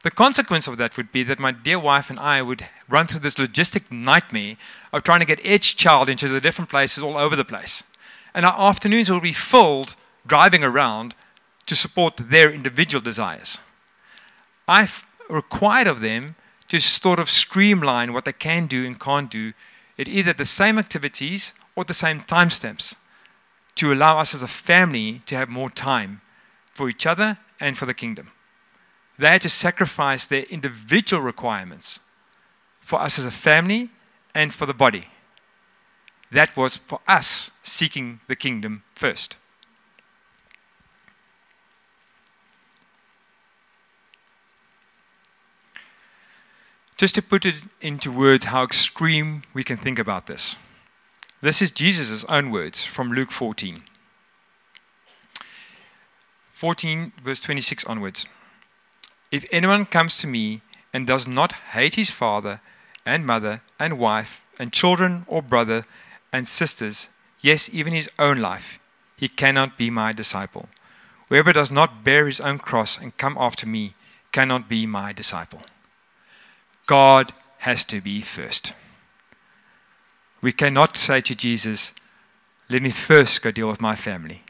The 0.04 0.12
consequence 0.12 0.68
of 0.68 0.78
that 0.78 0.98
would 0.98 1.12
be 1.12 1.24
that 1.24 1.40
my 1.40 1.52
dear 1.52 1.80
wife 1.80 2.10
and 2.10 2.20
I 2.20 2.42
would 2.42 2.68
run 2.90 3.08
through 3.08 3.20
this 3.20 3.36
logistic 3.36 3.92
nightmare 3.92 4.56
of 4.92 5.04
trying 5.04 5.20
to 5.20 5.26
get 5.26 5.46
each 5.46 5.78
child 5.78 6.10
into 6.10 6.28
the 6.28 6.42
different 6.42 6.70
places 6.70 7.04
all 7.04 7.18
over 7.18 7.36
the 7.36 7.46
place. 7.46 7.84
And 8.34 8.46
our 8.46 8.60
afternoons 8.70 9.10
will 9.10 9.20
be 9.20 9.34
filled 9.34 9.96
driving 10.26 10.64
around 10.64 11.14
to 11.68 11.76
support 11.76 12.18
their 12.18 12.52
individual 12.52 13.02
desires. 13.02 13.60
I've 14.68 15.06
required 15.30 15.88
of 15.88 16.02
them 16.02 16.36
to 16.70 16.80
sort 16.80 17.20
of 17.20 17.30
streamline 17.30 18.14
what 18.14 18.26
they 18.26 18.34
can 18.34 18.66
do 18.66 18.86
and 18.86 19.00
can't 19.00 19.30
do 19.30 19.54
at 20.00 20.08
either 20.08 20.34
the 20.34 20.46
same 20.46 20.80
activities 20.80 21.54
or 21.76 21.84
the 21.84 21.94
same 21.94 22.22
timestamps 22.22 22.96
to 23.82 23.92
allow 23.92 24.20
us 24.20 24.36
as 24.36 24.44
a 24.44 24.48
family 24.48 25.24
to 25.26 25.34
have 25.34 25.50
more 25.50 25.72
time 25.72 26.22
for 26.72 26.88
each 26.88 27.08
other 27.08 27.40
and 27.60 27.76
for 27.76 27.88
the 27.88 27.96
kingdom. 27.96 28.30
They 29.18 29.30
had 29.30 29.42
to 29.42 29.50
sacrifice 29.50 30.24
their 30.28 30.44
individual 30.44 31.24
requirements 31.24 32.00
for 32.80 33.02
us 33.02 33.18
as 33.18 33.26
a 33.26 33.32
family 33.32 33.90
and 34.36 34.54
for 34.54 34.68
the 34.68 34.76
body. 34.76 35.06
That 36.32 36.56
was 36.56 36.78
for 36.78 37.00
us 37.08 37.50
seeking 37.64 38.20
the 38.28 38.36
kingdom 38.36 38.84
first. 38.94 39.36
Just 46.98 47.16
to 47.16 47.24
put 47.24 47.48
it 47.48 47.56
into 47.82 48.12
words 48.12 48.46
how 48.46 48.64
extreme 48.64 49.42
we 49.56 49.64
can 49.64 49.78
think 49.78 49.98
about 49.98 50.28
this. 50.28 50.56
This 51.42 51.60
is 51.60 51.72
Jesus' 51.72 52.24
own 52.26 52.52
words 52.52 52.84
from 52.84 53.12
Luke 53.12 53.32
14. 53.32 53.82
14, 56.54 57.14
verse 57.24 57.42
26 57.42 57.84
onwards. 57.86 58.28
If 59.32 59.46
anyone 59.52 59.88
comes 59.88 60.18
to 60.18 60.28
me 60.28 60.62
and 60.94 61.08
does 61.08 61.28
not 61.28 61.54
hate 61.74 61.96
his 61.96 62.12
father 62.12 62.62
and 63.08 63.26
mother 63.26 63.62
and 63.80 63.98
wife 63.98 64.46
and 64.60 64.72
children 64.72 65.26
or 65.28 65.42
brother 65.42 65.84
and 66.32 66.48
sisters, 66.48 67.10
yes, 67.40 67.72
even 67.74 67.92
his 67.92 68.10
own 68.20 68.40
life, 68.40 68.78
he 69.18 69.28
cannot 69.28 69.80
be 69.80 69.90
my 69.90 70.14
disciple. 70.14 70.70
Whoever 71.30 71.52
does 71.52 71.72
not 71.72 72.04
bear 72.04 72.28
his 72.28 72.40
own 72.40 72.60
cross 72.60 73.00
and 73.00 73.18
come 73.18 73.36
after 73.40 73.66
me 73.66 73.96
cannot 74.32 74.70
be 74.70 74.86
my 74.86 75.12
disciple. 75.12 75.64
God 76.86 77.34
has 77.60 77.84
to 77.86 78.00
be 78.00 78.22
first. 78.22 78.74
We 80.42 80.52
cannot 80.52 80.98
say 80.98 81.22
to 81.22 81.36
Jesus, 81.36 81.94
Let 82.70 82.82
me 82.82 82.90
first 82.90 83.42
go 83.42 83.52
deal 83.52 83.68
with 83.68 83.82
my 83.82 83.96
family. 83.96 84.44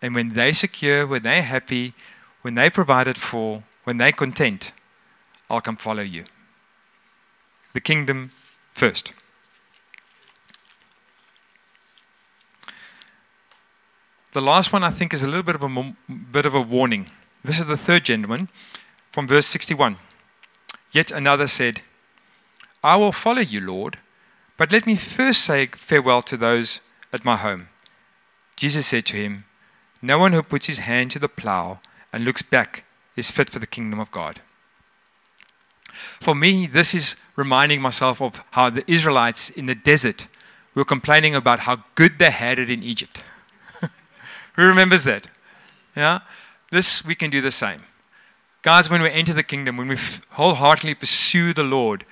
And 0.00 0.14
when 0.14 0.30
they're 0.30 0.54
secure, 0.54 1.06
when 1.06 1.22
they're 1.22 1.42
happy, 1.42 1.94
when 2.42 2.54
they're 2.54 2.70
provided 2.70 3.18
for, 3.18 3.64
when 3.84 3.96
they're 3.96 4.12
content, 4.12 4.72
I'll 5.50 5.60
come 5.60 5.76
follow 5.76 6.02
you. 6.02 6.24
The 7.72 7.80
kingdom 7.80 8.32
first. 8.72 9.12
The 14.32 14.42
last 14.42 14.72
one 14.72 14.84
I 14.84 14.90
think 14.90 15.14
is 15.14 15.22
a 15.22 15.26
little 15.26 15.42
bit 15.42 15.54
of 15.54 15.62
a 15.62 15.96
bit 16.08 16.46
of 16.46 16.54
a 16.54 16.60
warning. 16.60 17.10
This 17.42 17.58
is 17.58 17.66
the 17.66 17.76
third 17.76 18.04
gentleman 18.04 18.48
from 19.10 19.26
verse 19.26 19.46
61. 19.46 19.96
Yet 20.92 21.10
another 21.10 21.46
said, 21.46 21.80
I 22.84 22.96
will 22.96 23.12
follow 23.12 23.40
you, 23.40 23.60
Lord, 23.60 23.98
but 24.56 24.72
let 24.72 24.86
me 24.86 24.94
first 24.96 25.42
say 25.42 25.66
farewell 25.66 26.22
to 26.22 26.36
those 26.36 26.80
at 27.12 27.24
my 27.24 27.36
home. 27.36 27.68
Jesus 28.56 28.86
said 28.86 29.04
to 29.06 29.16
him, 29.16 29.44
No 30.00 30.18
one 30.18 30.32
who 30.32 30.42
puts 30.42 30.66
his 30.66 30.78
hand 30.78 31.10
to 31.10 31.18
the 31.18 31.28
plow 31.28 31.80
and 32.12 32.24
looks 32.24 32.42
back 32.42 32.84
is 33.16 33.30
fit 33.30 33.50
for 33.50 33.58
the 33.58 33.66
kingdom 33.66 34.00
of 34.00 34.10
God. 34.10 34.40
For 36.20 36.34
me, 36.34 36.66
this 36.66 36.94
is 36.94 37.16
reminding 37.36 37.80
myself 37.80 38.20
of 38.20 38.42
how 38.52 38.70
the 38.70 38.90
Israelites 38.90 39.50
in 39.50 39.66
the 39.66 39.74
desert 39.74 40.26
were 40.74 40.84
complaining 40.84 41.34
about 41.34 41.60
how 41.60 41.84
good 41.94 42.18
they 42.18 42.30
had 42.30 42.58
it 42.58 42.70
in 42.70 42.82
Egypt. 42.82 43.22
Who 44.54 44.66
remembers 44.66 45.04
that? 45.04 45.26
Yeah? 45.94 46.20
This, 46.70 47.04
we 47.04 47.14
can 47.14 47.30
do 47.30 47.40
the 47.40 47.50
same. 47.50 47.84
Guys, 48.62 48.90
when 48.90 49.00
we 49.00 49.10
enter 49.10 49.32
the 49.32 49.42
kingdom, 49.42 49.76
when 49.76 49.88
we 49.88 49.96
wholeheartedly 50.30 50.94
pursue 50.96 51.52
the 51.52 51.64
Lord, 51.64 52.04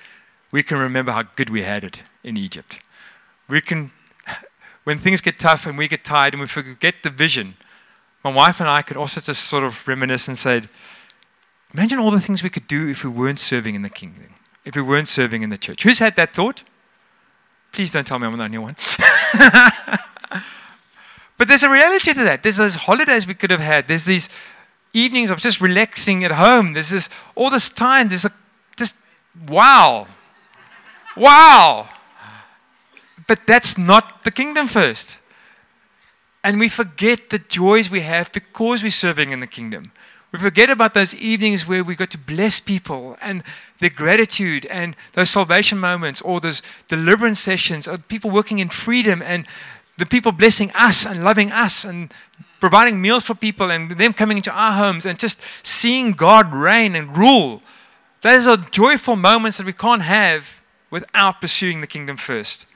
we 0.50 0.62
can 0.62 0.78
remember 0.78 1.12
how 1.12 1.24
good 1.36 1.50
we 1.50 1.62
had 1.62 1.84
it 1.84 2.00
in 2.24 2.36
Egypt. 2.36 2.80
We 3.48 3.60
can, 3.60 3.92
when 4.84 4.98
things 4.98 5.20
get 5.20 5.38
tough 5.38 5.66
and 5.66 5.78
we 5.78 5.86
get 5.88 6.04
tired 6.04 6.34
and 6.34 6.40
we 6.40 6.46
forget 6.48 6.96
the 7.02 7.10
vision, 7.10 7.54
my 8.24 8.32
wife 8.32 8.58
and 8.58 8.68
I 8.68 8.82
could 8.82 8.96
also 8.96 9.20
just 9.20 9.44
sort 9.44 9.62
of 9.62 9.86
reminisce 9.86 10.26
and 10.28 10.38
say, 10.38 10.62
imagine 11.74 11.98
all 11.98 12.10
the 12.10 12.20
things 12.20 12.42
we 12.42 12.50
could 12.50 12.66
do 12.66 12.88
if 12.88 13.04
we 13.04 13.10
weren't 13.10 13.38
serving 13.38 13.74
in 13.74 13.82
the 13.82 13.90
kingdom, 13.90 14.34
if 14.64 14.74
we 14.74 14.82
weren't 14.82 15.08
serving 15.08 15.42
in 15.42 15.50
the 15.50 15.58
church. 15.58 15.82
Who's 15.82 15.98
had 15.98 16.16
that 16.16 16.34
thought? 16.34 16.62
Please 17.72 17.92
don't 17.92 18.06
tell 18.06 18.18
me 18.18 18.26
I'm 18.26 18.38
the 18.38 18.44
only 18.44 18.58
one. 18.58 18.76
but 21.36 21.48
there's 21.48 21.64
a 21.64 21.70
reality 21.70 22.14
to 22.14 22.24
that. 22.24 22.42
There's 22.42 22.56
those 22.56 22.76
holidays 22.76 23.26
we 23.26 23.34
could 23.34 23.50
have 23.50 23.60
had. 23.60 23.88
There's 23.88 24.04
these 24.04 24.28
evenings 24.92 25.28
of 25.30 25.40
just 25.40 25.60
relaxing 25.60 26.24
at 26.24 26.30
home. 26.30 26.72
There's 26.72 26.90
this 26.90 27.10
all 27.34 27.50
this 27.50 27.68
time. 27.68 28.08
There's 28.08 28.24
a 28.24 28.30
just 28.76 28.96
wow. 29.48 30.06
Wow. 31.16 31.88
But 33.26 33.46
that's 33.46 33.78
not 33.78 34.24
the 34.24 34.30
kingdom 34.30 34.66
first. 34.68 35.18
And 36.42 36.60
we 36.60 36.68
forget 36.68 37.30
the 37.30 37.38
joys 37.38 37.90
we 37.90 38.02
have 38.02 38.30
because 38.32 38.82
we're 38.82 38.90
serving 38.90 39.30
in 39.30 39.40
the 39.40 39.46
kingdom. 39.46 39.92
We 40.30 40.38
forget 40.38 40.68
about 40.68 40.94
those 40.94 41.14
evenings 41.14 41.66
where 41.66 41.84
we 41.84 41.94
got 41.94 42.10
to 42.10 42.18
bless 42.18 42.60
people 42.60 43.16
and 43.22 43.44
their 43.78 43.88
gratitude 43.88 44.66
and 44.66 44.96
those 45.12 45.30
salvation 45.30 45.78
moments 45.78 46.20
or 46.20 46.40
those 46.40 46.60
deliverance 46.88 47.38
sessions 47.38 47.86
of 47.86 48.06
people 48.08 48.30
working 48.30 48.58
in 48.58 48.68
freedom 48.68 49.22
and 49.22 49.46
the 49.96 50.06
people 50.06 50.32
blessing 50.32 50.72
us 50.74 51.06
and 51.06 51.22
loving 51.22 51.52
us 51.52 51.84
and 51.84 52.12
providing 52.58 53.00
meals 53.00 53.24
for 53.24 53.34
people 53.34 53.70
and 53.70 53.92
them 53.92 54.12
coming 54.12 54.38
into 54.38 54.50
our 54.50 54.72
homes 54.72 55.06
and 55.06 55.18
just 55.18 55.40
seeing 55.62 56.12
God 56.12 56.52
reign 56.52 56.96
and 56.96 57.16
rule. 57.16 57.62
Those 58.22 58.46
are 58.46 58.56
joyful 58.56 59.16
moments 59.16 59.58
that 59.58 59.66
we 59.66 59.72
can't 59.72 60.02
have 60.02 60.60
without 60.90 61.40
pursuing 61.40 61.80
the 61.80 61.86
kingdom 61.86 62.16
first. 62.16 62.66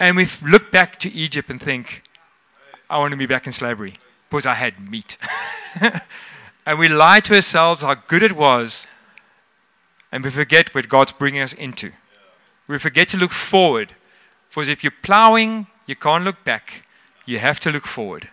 And 0.00 0.16
we 0.16 0.26
look 0.42 0.72
back 0.72 0.98
to 1.00 1.12
Egypt 1.12 1.50
and 1.50 1.60
think, 1.60 2.02
I 2.88 2.98
want 2.98 3.12
to 3.12 3.18
be 3.18 3.26
back 3.26 3.46
in 3.46 3.52
slavery. 3.52 3.94
because 4.30 4.46
I 4.46 4.54
had 4.54 4.90
meat. 4.90 5.18
and 6.66 6.78
we 6.78 6.88
lie 6.88 7.20
to 7.20 7.34
ourselves 7.34 7.82
how 7.82 7.94
good 7.94 8.22
it 8.22 8.32
was, 8.32 8.86
and 10.12 10.24
we 10.24 10.30
forget 10.30 10.74
what 10.74 10.88
God's 10.88 11.12
bringing 11.12 11.42
us 11.42 11.52
into. 11.52 11.92
We 12.68 12.78
forget 12.78 13.08
to 13.08 13.16
look 13.16 13.32
forward, 13.32 13.94
because 14.48 14.68
if 14.68 14.82
you're 14.84 14.92
plowing, 15.02 15.66
you 15.86 15.96
can't 15.96 16.24
look 16.24 16.44
back. 16.44 16.86
You 17.26 17.40
have 17.40 17.60
to 17.60 17.70
look 17.70 17.86
forward. 17.86 18.28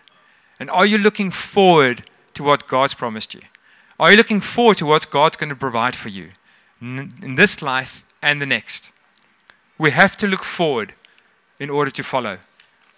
And 0.60 0.70
are 0.70 0.86
you 0.86 0.98
looking 0.98 1.30
forward 1.30 2.04
to 2.34 2.42
what 2.44 2.68
God's 2.68 2.94
promised 2.94 3.34
you? 3.34 3.42
Are 3.98 4.12
you 4.12 4.16
looking 4.16 4.40
forward 4.40 4.76
to 4.78 4.86
what 4.86 5.10
God's 5.10 5.36
going 5.36 5.50
to 5.50 5.56
provide 5.56 5.96
for 5.96 6.08
you 6.08 6.30
in 6.80 7.34
this 7.34 7.60
life 7.60 8.04
and 8.22 8.40
the 8.40 8.46
next? 8.46 8.90
We 9.76 9.90
have 9.90 10.16
to 10.18 10.28
look 10.28 10.44
forward 10.44 10.94
in 11.58 11.70
order 11.70 11.90
to 11.90 12.02
follow, 12.02 12.38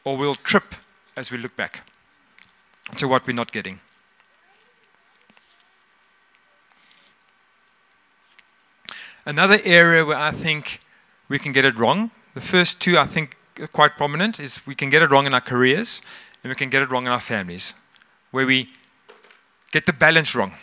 or 0.04 0.16
we'll 0.16 0.34
trip 0.34 0.74
as 1.16 1.30
we 1.30 1.38
look 1.38 1.56
back 1.56 1.84
to 2.96 3.08
what 3.08 3.26
we're 3.26 3.32
not 3.32 3.52
getting. 3.52 3.80
Another 9.26 9.58
area 9.64 10.04
where 10.04 10.18
I 10.18 10.30
think 10.30 10.80
we 11.28 11.38
can 11.38 11.52
get 11.52 11.64
it 11.64 11.76
wrong, 11.76 12.10
the 12.34 12.40
first 12.40 12.80
two 12.80 12.98
I 12.98 13.06
think 13.06 13.36
are 13.60 13.66
quite 13.66 13.96
prominent, 13.96 14.40
is 14.40 14.66
we 14.66 14.74
can 14.74 14.90
get 14.90 15.02
it 15.02 15.10
wrong 15.10 15.26
in 15.26 15.34
our 15.34 15.40
careers 15.40 16.00
and 16.42 16.50
we 16.50 16.54
can 16.54 16.70
get 16.70 16.82
it 16.82 16.90
wrong 16.90 17.06
in 17.06 17.12
our 17.12 17.20
families, 17.20 17.74
where 18.30 18.46
we 18.46 18.70
get 19.72 19.86
the 19.86 19.92
balance 19.92 20.34
wrong. 20.34 20.54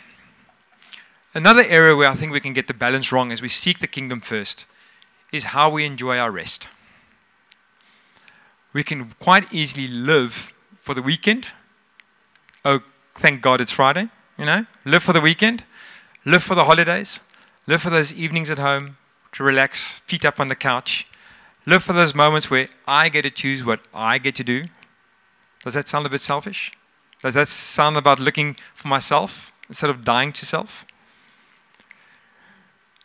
Another 1.34 1.62
area 1.62 1.94
where 1.94 2.10
I 2.10 2.14
think 2.14 2.32
we 2.32 2.40
can 2.40 2.52
get 2.52 2.66
the 2.66 2.74
balance 2.74 3.12
wrong 3.12 3.30
as 3.30 3.40
we 3.40 3.48
seek 3.48 3.78
the 3.78 3.86
kingdom 3.86 4.20
first 4.20 4.66
is 5.30 5.44
how 5.44 5.70
we 5.70 5.84
enjoy 5.84 6.18
our 6.18 6.30
rest. 6.30 6.68
We 8.72 8.84
can 8.84 9.12
quite 9.18 9.52
easily 9.52 9.88
live 9.88 10.52
for 10.78 10.94
the 10.94 11.02
weekend. 11.02 11.46
Oh, 12.64 12.80
thank 13.14 13.40
God 13.40 13.60
it's 13.60 13.72
Friday, 13.72 14.08
you 14.36 14.44
know? 14.44 14.66
Live 14.84 15.02
for 15.02 15.12
the 15.12 15.20
weekend, 15.20 15.64
live 16.24 16.42
for 16.42 16.54
the 16.54 16.64
holidays, 16.64 17.20
live 17.66 17.80
for 17.82 17.90
those 17.90 18.12
evenings 18.12 18.50
at 18.50 18.58
home 18.58 18.96
to 19.32 19.42
relax, 19.42 20.00
feet 20.06 20.24
up 20.24 20.38
on 20.38 20.48
the 20.48 20.54
couch, 20.54 21.06
live 21.66 21.82
for 21.82 21.92
those 21.92 22.14
moments 22.14 22.50
where 22.50 22.68
I 22.86 23.08
get 23.08 23.22
to 23.22 23.30
choose 23.30 23.64
what 23.64 23.80
I 23.94 24.18
get 24.18 24.34
to 24.36 24.44
do. 24.44 24.64
Does 25.64 25.74
that 25.74 25.88
sound 25.88 26.06
a 26.06 26.10
bit 26.10 26.20
selfish? 26.20 26.72
Does 27.22 27.34
that 27.34 27.48
sound 27.48 27.96
about 27.96 28.20
looking 28.20 28.56
for 28.74 28.88
myself 28.88 29.52
instead 29.68 29.90
of 29.90 30.04
dying 30.04 30.32
to 30.32 30.46
self? 30.46 30.84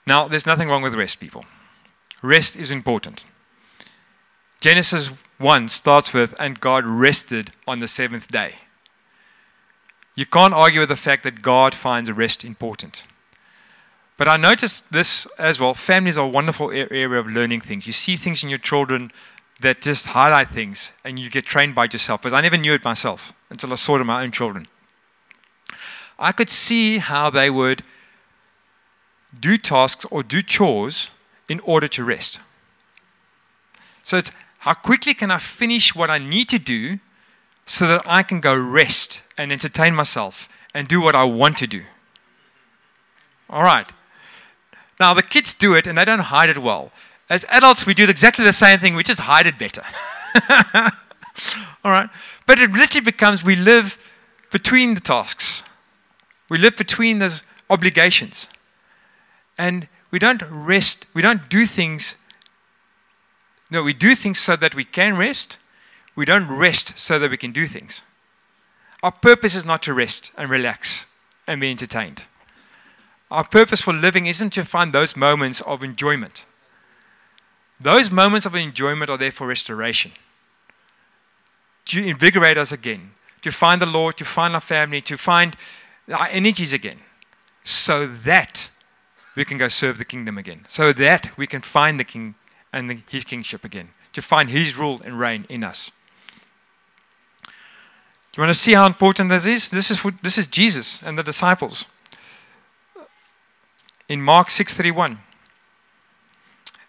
Now, 0.06 0.28
there's 0.28 0.46
nothing 0.46 0.68
wrong 0.68 0.82
with 0.82 0.96
rest, 0.96 1.20
people. 1.20 1.46
Rest 2.22 2.56
is 2.56 2.72
important. 2.72 3.26
Genesis 4.60 5.12
1 5.44 5.70
starts 5.70 6.14
with, 6.14 6.34
and 6.40 6.60
God 6.60 6.86
rested 6.86 7.52
on 7.68 7.80
the 7.80 7.88
seventh 7.88 8.30
day. 8.30 8.56
You 10.16 10.26
can't 10.26 10.54
argue 10.54 10.80
with 10.80 10.90
the 10.90 10.96
fact 10.96 11.24
that 11.24 11.42
God 11.42 11.76
finds 11.76 12.12
rest 12.12 12.44
important. 12.44 13.06
But 14.18 14.28
I 14.28 14.38
noticed 14.38 14.92
this 14.92 15.26
as 15.38 15.60
well. 15.60 15.74
Families 15.74 16.18
are 16.18 16.26
a 16.26 16.30
wonderful 16.30 16.72
area 16.72 17.20
of 17.20 17.28
learning 17.28 17.62
things. 17.62 17.88
You 17.88 17.94
see 17.94 18.16
things 18.16 18.44
in 18.44 18.50
your 18.50 18.60
children 18.60 19.12
that 19.60 19.82
just 19.82 20.08
highlight 20.08 20.48
things, 20.48 20.92
and 21.04 21.20
you 21.20 21.30
get 21.30 21.46
trained 21.46 21.76
by 21.76 21.86
yourself. 21.86 22.22
Because 22.22 22.34
I 22.34 22.42
never 22.42 22.58
knew 22.58 22.74
it 22.74 22.84
myself 22.84 23.34
until 23.50 23.72
I 23.72 23.76
saw 23.76 23.96
it 23.96 24.02
in 24.02 24.08
my 24.08 24.24
own 24.24 24.32
children. 24.32 24.68
I 26.20 26.32
could 26.32 26.50
see 26.50 27.00
how 27.00 27.30
they 27.30 27.50
would 27.50 27.84
do 29.38 29.58
tasks 29.58 30.06
or 30.12 30.22
do 30.22 30.42
chores 30.42 31.10
in 31.50 31.60
order 31.62 31.88
to 31.88 32.04
rest. 32.04 32.40
So 34.04 34.18
it's 34.18 34.32
how 34.64 34.74
quickly 34.74 35.14
can 35.14 35.30
I 35.30 35.40
finish 35.40 35.94
what 35.94 36.10
I 36.10 36.20
need 36.20 36.48
to 36.48 36.58
do 36.58 37.00
so 37.66 37.86
that 37.86 38.02
I 38.06 38.24
can 38.24 38.40
go 38.40 38.56
rest 38.56 39.22
and 39.38 39.52
entertain 39.52 39.94
myself 39.94 40.48
and 40.74 40.88
do 40.88 41.02
what 41.02 41.16
I 41.16 41.26
want 41.26 41.58
to 41.58 41.68
do. 41.68 41.84
All 43.50 43.62
right. 43.64 43.86
Now, 45.02 45.14
the 45.14 45.22
kids 45.22 45.54
do 45.54 45.74
it 45.74 45.86
and 45.86 45.98
they 45.98 46.06
don't 46.06 46.32
hide 46.32 46.50
it 46.50 46.60
well. 46.60 46.94
As 47.30 47.46
adults, 47.50 47.86
we 47.86 47.94
do 47.94 48.06
exactly 48.06 48.46
the 48.46 48.54
same 48.54 48.80
thing, 48.80 48.96
we 48.96 49.04
just 49.04 49.20
hide 49.20 49.48
it 49.48 49.60
better. 49.60 49.84
All 51.84 51.92
right. 51.92 52.10
But 52.46 52.58
it 52.58 52.72
literally 52.72 53.04
becomes 53.04 53.44
we 53.44 53.58
live 53.58 53.98
between 54.50 54.94
the 54.94 55.02
tasks, 55.02 55.66
we 56.48 56.58
live 56.58 56.78
between 56.78 57.20
those 57.20 57.44
obligations. 57.70 58.48
And 59.58 59.90
we 60.10 60.20
don't 60.20 60.42
rest, 60.50 61.06
we 61.14 61.22
don't 61.22 61.50
do 61.50 61.66
things. 61.66 62.16
No, 63.74 63.82
we 63.82 63.94
do 63.94 64.14
things 64.14 64.38
so 64.38 64.56
that 64.56 64.76
we 64.76 64.86
can 64.86 65.18
rest. 65.18 65.58
We 66.16 66.26
don't 66.26 66.48
rest 66.48 67.00
so 67.00 67.18
that 67.18 67.32
we 67.32 67.38
can 67.38 67.52
do 67.52 67.66
things. 67.66 68.04
Our 69.02 69.12
purpose 69.12 69.56
is 69.56 69.66
not 69.66 69.82
to 69.84 69.96
rest 69.96 70.32
and 70.38 70.48
relax 70.48 71.08
and 71.48 71.60
be 71.60 71.72
entertained. 71.72 72.26
Our 73.32 73.44
purpose 73.44 73.82
for 73.82 73.92
living 73.92 74.28
isn't 74.28 74.52
to 74.52 74.64
find 74.64 74.94
those 74.94 75.18
moments 75.18 75.60
of 75.62 75.84
enjoyment. 75.84 76.46
Those 77.82 78.12
moments 78.12 78.46
of 78.46 78.54
enjoyment 78.54 79.10
are 79.10 79.18
there 79.18 79.32
for 79.32 79.48
restoration, 79.48 80.12
to 81.86 82.06
invigorate 82.06 82.60
us 82.60 82.72
again, 82.72 83.12
to 83.42 83.52
find 83.52 83.82
the 83.82 83.88
Lord, 83.88 84.18
to 84.18 84.26
find 84.26 84.54
our 84.54 84.62
family, 84.62 85.02
to 85.02 85.18
find 85.18 85.58
our 86.14 86.28
energies 86.28 86.74
again, 86.74 87.00
so 87.64 88.06
that 88.06 88.70
we 89.36 89.44
can 89.44 89.58
go 89.58 89.68
serve 89.68 89.98
the 89.98 90.06
kingdom 90.06 90.38
again, 90.38 90.66
so 90.70 90.94
that 90.94 91.36
we 91.36 91.48
can 91.48 91.62
find 91.62 92.00
the 92.00 92.04
King 92.04 92.36
and 92.74 93.04
his 93.10 93.24
kingship 93.24 93.64
again, 93.64 93.90
to 94.12 94.22
find 94.22 94.50
his 94.50 94.76
rule 94.76 95.02
and 95.06 95.20
reign 95.20 95.46
in 95.48 95.64
us. 95.64 95.92
Do 97.44 98.42
you 98.42 98.46
want 98.48 98.56
to 98.56 98.60
see 98.60 98.74
how 98.74 98.88
important 98.88 99.30
this 99.30 99.46
is? 99.46 99.70
This 99.70 99.92
is, 99.92 100.00
for, 100.00 100.12
this 100.24 100.40
is 100.40 100.48
Jesus 100.48 101.02
and 101.04 101.18
the 101.18 101.24
disciples. 101.24 101.86
In 104.10 104.22
Mark 104.22 104.48
6:31. 104.50 105.20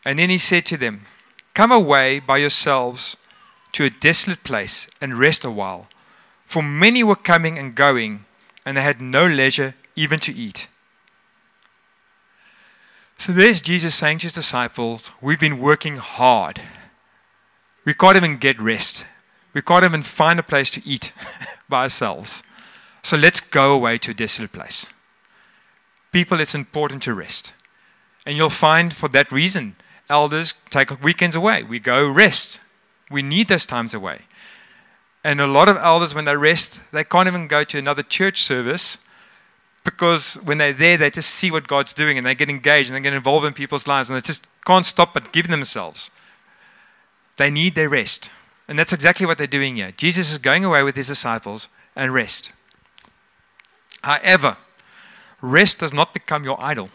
And 0.06 0.18
then 0.18 0.30
he 0.30 0.38
said 0.38 0.66
to 0.66 0.76
them, 0.76 1.06
Come 1.54 1.70
away 1.70 2.18
by 2.18 2.38
yourselves 2.38 3.16
to 3.72 3.84
a 3.84 3.90
desolate 3.90 4.42
place 4.42 4.88
and 5.00 5.18
rest 5.18 5.44
a 5.44 5.50
while. 5.50 5.88
For 6.46 6.62
many 6.62 7.02
were 7.02 7.16
coming 7.16 7.58
and 7.58 7.74
going, 7.74 8.24
and 8.64 8.76
they 8.76 8.82
had 8.82 9.00
no 9.00 9.26
leisure 9.26 9.74
even 9.96 10.20
to 10.20 10.34
eat. 10.34 10.68
So 13.24 13.32
there's 13.32 13.62
Jesus 13.62 13.94
saying 13.94 14.18
to 14.18 14.24
his 14.24 14.34
disciples, 14.34 15.10
We've 15.22 15.40
been 15.40 15.58
working 15.58 15.96
hard. 15.96 16.60
We 17.86 17.94
can't 17.94 18.18
even 18.18 18.36
get 18.36 18.60
rest. 18.60 19.06
We 19.54 19.62
can't 19.62 19.82
even 19.82 20.02
find 20.02 20.38
a 20.38 20.42
place 20.42 20.68
to 20.68 20.86
eat 20.86 21.10
by 21.70 21.84
ourselves. 21.84 22.42
So 23.02 23.16
let's 23.16 23.40
go 23.40 23.72
away 23.72 23.96
to 23.96 24.10
a 24.10 24.14
desolate 24.14 24.52
place. 24.52 24.88
People, 26.12 26.38
it's 26.38 26.54
important 26.54 27.00
to 27.04 27.14
rest. 27.14 27.54
And 28.26 28.36
you'll 28.36 28.50
find 28.50 28.92
for 28.92 29.08
that 29.08 29.32
reason, 29.32 29.76
elders 30.10 30.52
take 30.68 31.02
weekends 31.02 31.34
away. 31.34 31.62
We 31.62 31.78
go 31.78 32.06
rest. 32.06 32.60
We 33.10 33.22
need 33.22 33.48
those 33.48 33.64
times 33.64 33.94
away. 33.94 34.26
And 35.24 35.40
a 35.40 35.46
lot 35.46 35.70
of 35.70 35.78
elders, 35.78 36.14
when 36.14 36.26
they 36.26 36.36
rest, 36.36 36.92
they 36.92 37.04
can't 37.04 37.26
even 37.26 37.48
go 37.48 37.64
to 37.64 37.78
another 37.78 38.02
church 38.02 38.42
service 38.42 38.98
because 39.84 40.34
when 40.36 40.58
they're 40.58 40.72
there, 40.72 40.96
they 40.96 41.10
just 41.10 41.30
see 41.30 41.50
what 41.50 41.68
God's 41.68 41.92
doing 41.92 42.16
and 42.16 42.26
they 42.26 42.34
get 42.34 42.48
engaged 42.48 42.88
and 42.88 42.96
they 42.96 43.00
get 43.00 43.12
involved 43.12 43.46
in 43.46 43.52
people's 43.52 43.86
lives 43.86 44.08
and 44.08 44.16
they 44.16 44.22
just 44.22 44.48
can't 44.64 44.86
stop 44.86 45.12
but 45.12 45.32
give 45.32 45.48
themselves. 45.48 46.10
They 47.36 47.50
need 47.50 47.74
their 47.74 47.90
rest. 47.90 48.30
And 48.66 48.78
that's 48.78 48.94
exactly 48.94 49.26
what 49.26 49.36
they're 49.36 49.46
doing 49.46 49.76
here. 49.76 49.92
Jesus 49.92 50.32
is 50.32 50.38
going 50.38 50.64
away 50.64 50.82
with 50.82 50.96
his 50.96 51.08
disciples 51.08 51.68
and 51.94 52.14
rest. 52.14 52.50
However, 54.02 54.56
rest 55.42 55.80
does 55.80 55.92
not 55.92 56.14
become 56.14 56.44
your 56.44 56.60
idol. 56.62 56.88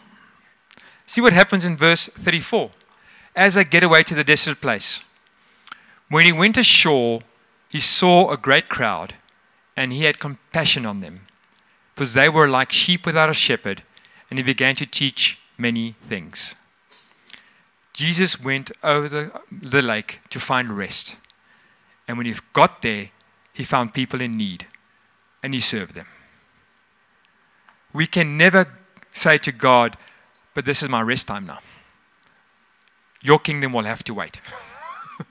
See 1.06 1.20
what 1.20 1.32
happens 1.32 1.64
in 1.64 1.76
verse 1.76 2.08
34. 2.08 2.70
As 3.36 3.54
they 3.54 3.64
get 3.64 3.84
away 3.84 4.02
to 4.02 4.14
the 4.14 4.24
desolate 4.24 4.60
place, 4.60 5.02
when 6.08 6.26
he 6.26 6.32
went 6.32 6.56
ashore, 6.56 7.22
he 7.68 7.78
saw 7.78 8.30
a 8.30 8.36
great 8.36 8.68
crowd 8.68 9.14
and 9.76 9.92
he 9.92 10.04
had 10.04 10.18
compassion 10.18 10.84
on 10.84 11.00
them 11.00 11.28
because 12.00 12.14
they 12.14 12.30
were 12.30 12.48
like 12.48 12.72
sheep 12.72 13.04
without 13.04 13.28
a 13.28 13.34
shepherd, 13.34 13.82
and 14.30 14.38
he 14.38 14.42
began 14.42 14.74
to 14.74 14.86
teach 14.86 15.38
many 15.58 15.94
things. 16.08 16.54
Jesus 17.92 18.40
went 18.40 18.70
over 18.82 19.06
the, 19.06 19.30
the 19.52 19.82
lake 19.82 20.20
to 20.30 20.40
find 20.40 20.78
rest. 20.78 21.16
And 22.08 22.16
when 22.16 22.24
he 22.24 22.34
got 22.54 22.80
there, 22.80 23.10
he 23.52 23.64
found 23.64 23.92
people 23.92 24.22
in 24.22 24.38
need 24.38 24.66
and 25.42 25.52
he 25.52 25.60
served 25.60 25.94
them. 25.94 26.06
We 27.92 28.06
can 28.06 28.38
never 28.38 28.66
say 29.12 29.36
to 29.36 29.52
God, 29.52 29.98
but 30.54 30.64
this 30.64 30.82
is 30.82 30.88
my 30.88 31.02
rest 31.02 31.26
time 31.26 31.44
now. 31.44 31.58
Your 33.20 33.38
kingdom 33.38 33.74
will 33.74 33.84
have 33.84 34.02
to 34.04 34.14
wait. 34.14 34.40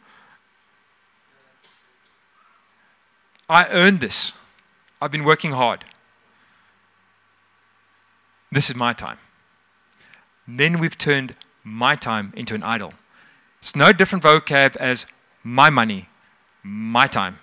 I 3.49 3.67
earned 3.69 4.01
this. 4.01 4.33
I've 5.01 5.09
been 5.09 5.23
working 5.23 5.53
hard. 5.53 5.83
This 8.51 8.69
is 8.69 8.75
my 8.75 8.93
time. 8.93 9.17
Then 10.47 10.79
we've 10.79 10.97
turned 10.97 11.35
my 11.63 11.95
time 11.95 12.33
into 12.35 12.55
an 12.55 12.63
idol. 12.63 12.93
It's 13.59 13.75
no 13.75 13.93
different 13.93 14.23
vocab 14.23 14.75
as 14.77 15.05
my 15.43 15.69
money, 15.69 16.09
my 16.63 17.07
time. 17.07 17.39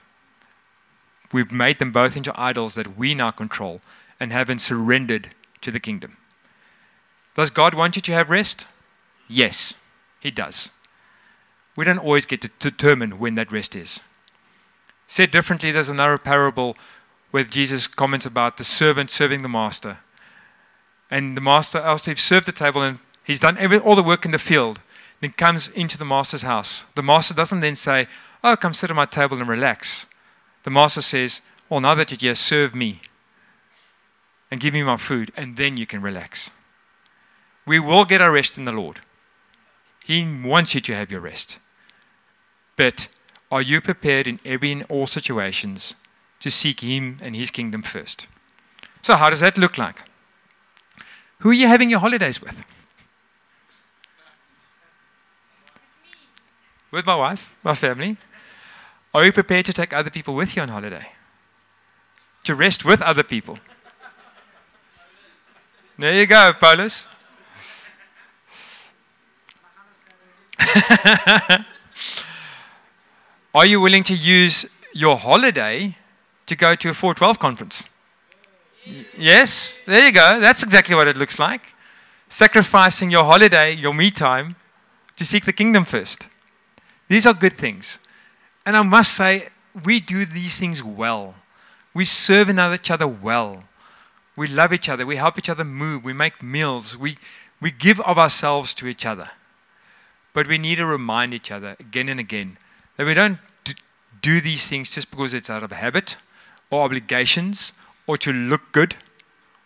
we've 1.32 1.52
made 1.52 1.78
them 1.78 1.92
both 1.92 2.16
into 2.16 2.32
idols 2.40 2.74
that 2.76 2.96
we 2.96 3.14
now 3.14 3.30
control 3.30 3.80
and 4.18 4.32
haven't 4.32 4.60
surrendered 4.60 5.28
to 5.60 5.70
the 5.70 5.80
kingdom. 5.80 6.16
Does 7.34 7.50
God 7.50 7.74
want 7.74 7.96
you 7.96 8.02
to 8.02 8.12
have 8.12 8.30
rest? 8.30 8.66
Yes, 9.28 9.74
He 10.20 10.30
does. 10.30 10.70
We 11.76 11.84
don't 11.84 11.98
always 11.98 12.26
get 12.26 12.40
to 12.42 12.50
determine 12.58 13.18
when 13.18 13.34
that 13.34 13.52
rest 13.52 13.76
is. 13.76 14.00
Said 15.06 15.30
differently, 15.30 15.70
there's 15.70 15.88
another 15.90 16.16
parable 16.16 16.76
where 17.30 17.44
Jesus 17.44 17.86
comments 17.86 18.24
about 18.24 18.56
the 18.56 18.64
servant 18.64 19.10
serving 19.10 19.42
the 19.42 19.48
master. 19.48 19.98
And 21.10 21.36
the 21.36 21.40
master, 21.40 21.78
after 21.78 22.10
he's 22.10 22.22
served 22.22 22.46
the 22.46 22.52
table 22.52 22.82
and 22.82 22.98
he's 23.24 23.40
done 23.40 23.56
every, 23.58 23.78
all 23.78 23.94
the 23.94 24.02
work 24.02 24.24
in 24.24 24.32
the 24.32 24.38
field, 24.38 24.80
then 25.20 25.32
comes 25.32 25.68
into 25.68 25.96
the 25.96 26.04
master's 26.04 26.42
house. 26.42 26.84
The 26.94 27.02
master 27.02 27.34
doesn't 27.34 27.60
then 27.60 27.76
say, 27.76 28.08
Oh, 28.44 28.56
come 28.56 28.74
sit 28.74 28.90
at 28.90 28.96
my 28.96 29.06
table 29.06 29.38
and 29.38 29.48
relax. 29.48 30.06
The 30.64 30.70
master 30.70 31.00
says, 31.00 31.40
Well, 31.68 31.80
now 31.80 31.94
that 31.94 32.10
you're 32.10 32.18
here, 32.18 32.34
serve 32.34 32.74
me 32.74 33.00
and 34.50 34.60
give 34.60 34.74
me 34.74 34.82
my 34.82 34.96
food, 34.96 35.32
and 35.36 35.56
then 35.56 35.76
you 35.76 35.86
can 35.86 36.02
relax. 36.02 36.50
We 37.66 37.80
will 37.80 38.04
get 38.04 38.20
our 38.20 38.30
rest 38.30 38.56
in 38.56 38.64
the 38.64 38.72
Lord. 38.72 39.00
He 40.04 40.24
wants 40.44 40.74
you 40.74 40.80
to 40.82 40.94
have 40.94 41.10
your 41.10 41.20
rest. 41.20 41.58
But 42.76 43.08
are 43.50 43.62
you 43.62 43.80
prepared 43.80 44.26
in 44.26 44.38
every 44.44 44.70
and 44.70 44.84
all 44.88 45.06
situations 45.06 45.94
to 46.40 46.50
seek 46.50 46.80
Him 46.80 47.18
and 47.20 47.34
His 47.34 47.50
kingdom 47.50 47.82
first? 47.82 48.28
So, 49.02 49.16
how 49.16 49.30
does 49.30 49.40
that 49.40 49.58
look 49.58 49.78
like? 49.78 50.02
Who 51.40 51.50
are 51.50 51.54
you 51.54 51.68
having 51.68 51.90
your 51.90 52.00
holidays 52.00 52.40
with? 52.40 52.64
With 56.90 57.04
my 57.04 57.14
wife, 57.14 57.54
my 57.62 57.74
family. 57.74 58.16
Are 59.12 59.24
you 59.24 59.32
prepared 59.32 59.66
to 59.66 59.72
take 59.72 59.92
other 59.92 60.10
people 60.10 60.34
with 60.34 60.56
you 60.56 60.62
on 60.62 60.68
holiday? 60.68 61.12
To 62.44 62.54
rest 62.54 62.84
with 62.84 63.02
other 63.02 63.22
people? 63.22 63.58
There 65.98 66.12
you 66.12 66.26
go, 66.26 66.52
Paulus. 66.58 67.06
Are 73.54 73.64
you 73.64 73.80
willing 73.80 74.02
to 74.04 74.14
use 74.14 74.66
your 74.92 75.16
holiday 75.16 75.96
to 76.44 76.56
go 76.56 76.74
to 76.74 76.90
a 76.90 76.94
412 76.94 77.38
conference? 77.38 77.84
Yes, 79.18 79.80
there 79.86 80.06
you 80.06 80.12
go. 80.12 80.40
That's 80.40 80.62
exactly 80.62 80.94
what 80.94 81.08
it 81.08 81.16
looks 81.16 81.38
like. 81.38 81.72
Sacrificing 82.28 83.10
your 83.10 83.24
holiday, 83.24 83.74
your 83.74 83.92
me 83.92 84.10
time, 84.10 84.56
to 85.16 85.24
seek 85.24 85.44
the 85.44 85.52
kingdom 85.52 85.84
first. 85.84 86.26
These 87.08 87.26
are 87.26 87.34
good 87.34 87.54
things. 87.54 87.98
And 88.64 88.76
I 88.76 88.82
must 88.82 89.14
say, 89.14 89.48
we 89.84 90.00
do 90.00 90.24
these 90.24 90.58
things 90.58 90.82
well. 90.82 91.34
We 91.94 92.04
serve 92.04 92.50
each 92.50 92.90
other 92.90 93.06
well. 93.06 93.64
We 94.36 94.46
love 94.46 94.72
each 94.72 94.88
other. 94.88 95.06
We 95.06 95.16
help 95.16 95.38
each 95.38 95.48
other 95.48 95.64
move. 95.64 96.04
We 96.04 96.12
make 96.12 96.42
meals. 96.42 96.96
We, 96.96 97.16
we 97.60 97.70
give 97.70 98.00
of 98.00 98.18
ourselves 98.18 98.74
to 98.74 98.86
each 98.86 99.06
other. 99.06 99.30
But 100.34 100.46
we 100.46 100.58
need 100.58 100.76
to 100.76 100.86
remind 100.86 101.32
each 101.32 101.50
other 101.50 101.76
again 101.80 102.08
and 102.08 102.20
again 102.20 102.58
that 102.96 103.06
we 103.06 103.14
don't 103.14 103.38
do 104.20 104.40
these 104.40 104.66
things 104.66 104.94
just 104.94 105.10
because 105.10 105.32
it's 105.32 105.48
out 105.48 105.62
of 105.62 105.72
habit 105.72 106.18
or 106.70 106.84
obligations 106.84 107.72
or 108.06 108.16
to 108.18 108.32
look 108.32 108.72
good 108.72 108.96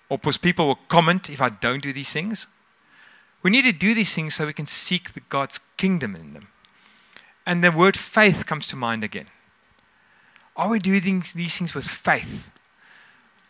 or 0.09 0.19
because 0.19 0.39
people 0.39 0.67
will 0.67 0.79
comment 0.89 1.31
if 1.31 1.41
I 1.41 1.49
don't 1.49 1.83
do 1.83 1.93
these 1.93 2.11
things. 2.11 2.47
We 3.43 3.51
need 3.51 3.63
to 3.63 3.73
do 3.73 3.95
these 3.95 4.15
things 4.15 4.35
so 4.35 4.47
we 4.47 4.53
can 4.53 4.67
seek 4.67 5.13
the 5.13 5.21
God's 5.21 5.61
kingdom 5.77 6.15
in 6.15 6.35
them. 6.35 6.49
And 7.47 7.65
the 7.65 7.71
word 7.71 7.97
faith 7.97 8.45
comes 8.45 8.69
to 8.69 8.77
mind 8.77 9.03
again. 9.03 9.27
Are 10.57 10.71
we 10.71 10.79
doing 10.79 11.23
these 11.35 11.57
things 11.57 11.75
with 11.75 11.87
faith? 11.87 12.51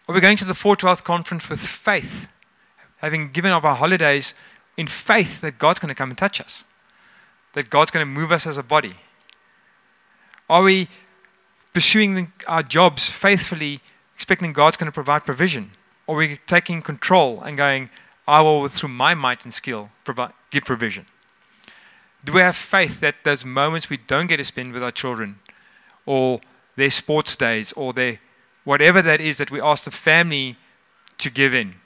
Are 0.09 0.15
we 0.15 0.21
going 0.21 0.37
to 0.37 0.45
the 0.45 0.55
412 0.55 1.03
conference 1.03 1.49
with 1.49 1.61
faith? 1.61 2.29
Having 2.99 3.33
given 3.33 3.51
up 3.51 3.65
our 3.65 3.75
holidays 3.75 4.35
in 4.77 4.87
faith 4.87 5.41
that 5.41 5.59
God's 5.59 5.81
going 5.81 5.89
to 5.89 5.95
come 5.95 6.11
and 6.11 6.19
touch 6.19 6.41
us, 6.41 6.65
that 7.55 7.71
God's 7.71 7.91
going 7.91 8.07
to 8.07 8.11
move 8.11 8.31
us 8.31 8.47
as 8.47 8.59
a 8.59 8.63
body. 8.63 8.95
Are 10.49 10.63
we 10.63 10.89
pursuing 11.73 12.33
our 12.47 12.63
jobs 12.63 13.09
faithfully, 13.09 13.81
expecting 14.21 14.53
God's 14.53 14.77
going 14.77 14.87
to 14.87 14.93
provide 14.93 15.25
provision? 15.25 15.71
Or 16.07 16.17
are 16.17 16.19
we 16.19 16.37
taking 16.47 16.83
control 16.83 17.41
and 17.41 17.57
going, 17.57 17.89
I 18.29 18.43
will, 18.43 18.69
through 18.69 18.91
my 18.91 19.15
might 19.15 19.45
and 19.45 19.55
skill, 19.55 19.89
provide, 20.05 20.33
give 20.51 20.65
provision? 20.65 21.07
Do 22.23 22.35
we 22.35 22.41
have 22.41 22.55
faith 22.55 23.01
that 23.01 23.25
those 23.25 23.47
moments 23.47 23.89
we 23.89 23.97
don't 23.97 24.27
get 24.27 24.37
to 24.37 24.45
spend 24.45 24.75
with 24.75 24.83
our 24.83 24.91
children, 24.91 25.39
or 26.05 26.41
their 26.77 26.91
sports 26.91 27.35
days, 27.35 27.73
or 27.73 27.95
their 27.95 28.21
whatever 28.65 29.01
that 29.01 29.23
is 29.23 29.39
that 29.39 29.51
we 29.51 29.59
ask 29.59 29.85
the 29.85 29.91
family 29.91 30.59
to 31.17 31.31
give 31.31 31.55
in, 31.55 31.77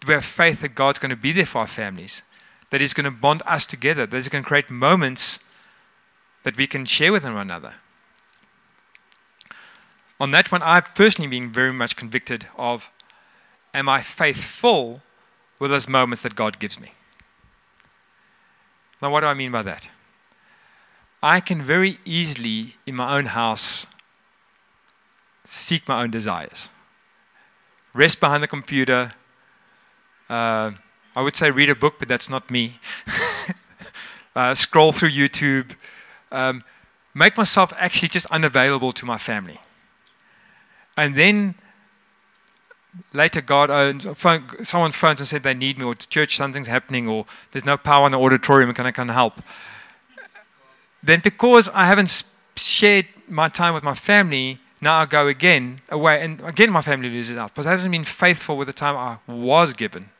do 0.00 0.08
we 0.08 0.14
have 0.14 0.24
faith 0.24 0.62
that 0.62 0.74
God's 0.74 0.98
going 0.98 1.10
to 1.10 1.16
be 1.16 1.30
there 1.30 1.46
for 1.46 1.58
our 1.58 1.68
families? 1.68 2.24
That 2.70 2.80
He's 2.80 2.92
going 2.92 3.04
to 3.04 3.12
bond 3.12 3.42
us 3.46 3.66
together, 3.66 4.04
that 4.04 4.16
He's 4.16 4.28
going 4.28 4.42
to 4.42 4.48
create 4.48 4.68
moments 4.68 5.38
that 6.42 6.56
we 6.56 6.66
can 6.66 6.86
share 6.86 7.12
with 7.12 7.22
one 7.22 7.36
another? 7.36 7.76
On 10.20 10.30
that 10.30 10.52
one, 10.52 10.62
I've 10.62 10.94
personally 10.94 11.28
been 11.28 11.50
very 11.50 11.72
much 11.72 11.96
convicted 11.96 12.46
of 12.56 12.90
am 13.72 13.88
I 13.88 14.00
faithful 14.00 15.02
with 15.58 15.70
those 15.70 15.88
moments 15.88 16.22
that 16.22 16.34
God 16.34 16.58
gives 16.58 16.78
me? 16.78 16.92
Now, 19.02 19.10
what 19.10 19.20
do 19.20 19.26
I 19.26 19.34
mean 19.34 19.52
by 19.52 19.62
that? 19.62 19.88
I 21.22 21.40
can 21.40 21.62
very 21.62 21.98
easily, 22.04 22.76
in 22.86 22.94
my 22.94 23.16
own 23.16 23.26
house, 23.26 23.86
seek 25.44 25.88
my 25.88 26.02
own 26.02 26.10
desires. 26.10 26.68
Rest 27.92 28.20
behind 28.20 28.42
the 28.42 28.48
computer. 28.48 29.14
Uh, 30.28 30.72
I 31.16 31.22
would 31.22 31.36
say 31.36 31.50
read 31.50 31.70
a 31.70 31.74
book, 31.74 31.94
but 31.98 32.08
that's 32.08 32.28
not 32.28 32.50
me. 32.50 32.78
uh, 34.36 34.54
scroll 34.54 34.92
through 34.92 35.10
YouTube. 35.10 35.76
Um, 36.32 36.64
make 37.14 37.36
myself 37.36 37.72
actually 37.76 38.08
just 38.08 38.26
unavailable 38.26 38.92
to 38.92 39.06
my 39.06 39.18
family. 39.18 39.60
And 40.96 41.14
then 41.14 41.54
later, 43.12 43.40
God, 43.40 43.70
uh, 43.70 44.14
phone, 44.14 44.64
someone 44.64 44.92
phones 44.92 45.20
and 45.20 45.28
said 45.28 45.42
they 45.42 45.54
need 45.54 45.78
me, 45.78 45.84
or 45.84 45.94
to 45.94 46.08
church 46.08 46.36
something's 46.36 46.68
happening, 46.68 47.08
or 47.08 47.26
there's 47.52 47.64
no 47.64 47.76
power 47.76 48.06
in 48.06 48.12
the 48.12 48.18
auditorium, 48.18 48.68
and 48.68 48.76
can 48.76 48.86
I 48.86 48.92
can 48.92 49.08
help? 49.08 49.42
Then, 51.02 51.20
because 51.22 51.68
I 51.68 51.86
haven't 51.86 52.22
shared 52.56 53.06
my 53.28 53.48
time 53.48 53.74
with 53.74 53.82
my 53.82 53.94
family, 53.94 54.58
now 54.80 55.00
I 55.00 55.06
go 55.06 55.26
again 55.28 55.80
away, 55.88 56.22
and 56.22 56.40
again 56.42 56.70
my 56.70 56.82
family 56.82 57.08
loses 57.08 57.36
out 57.36 57.54
because 57.54 57.66
I 57.66 57.70
haven't 57.70 57.90
been 57.90 58.04
faithful 58.04 58.56
with 58.56 58.66
the 58.66 58.72
time 58.72 58.96
I 58.96 59.18
was 59.30 59.72
given. 59.72 60.10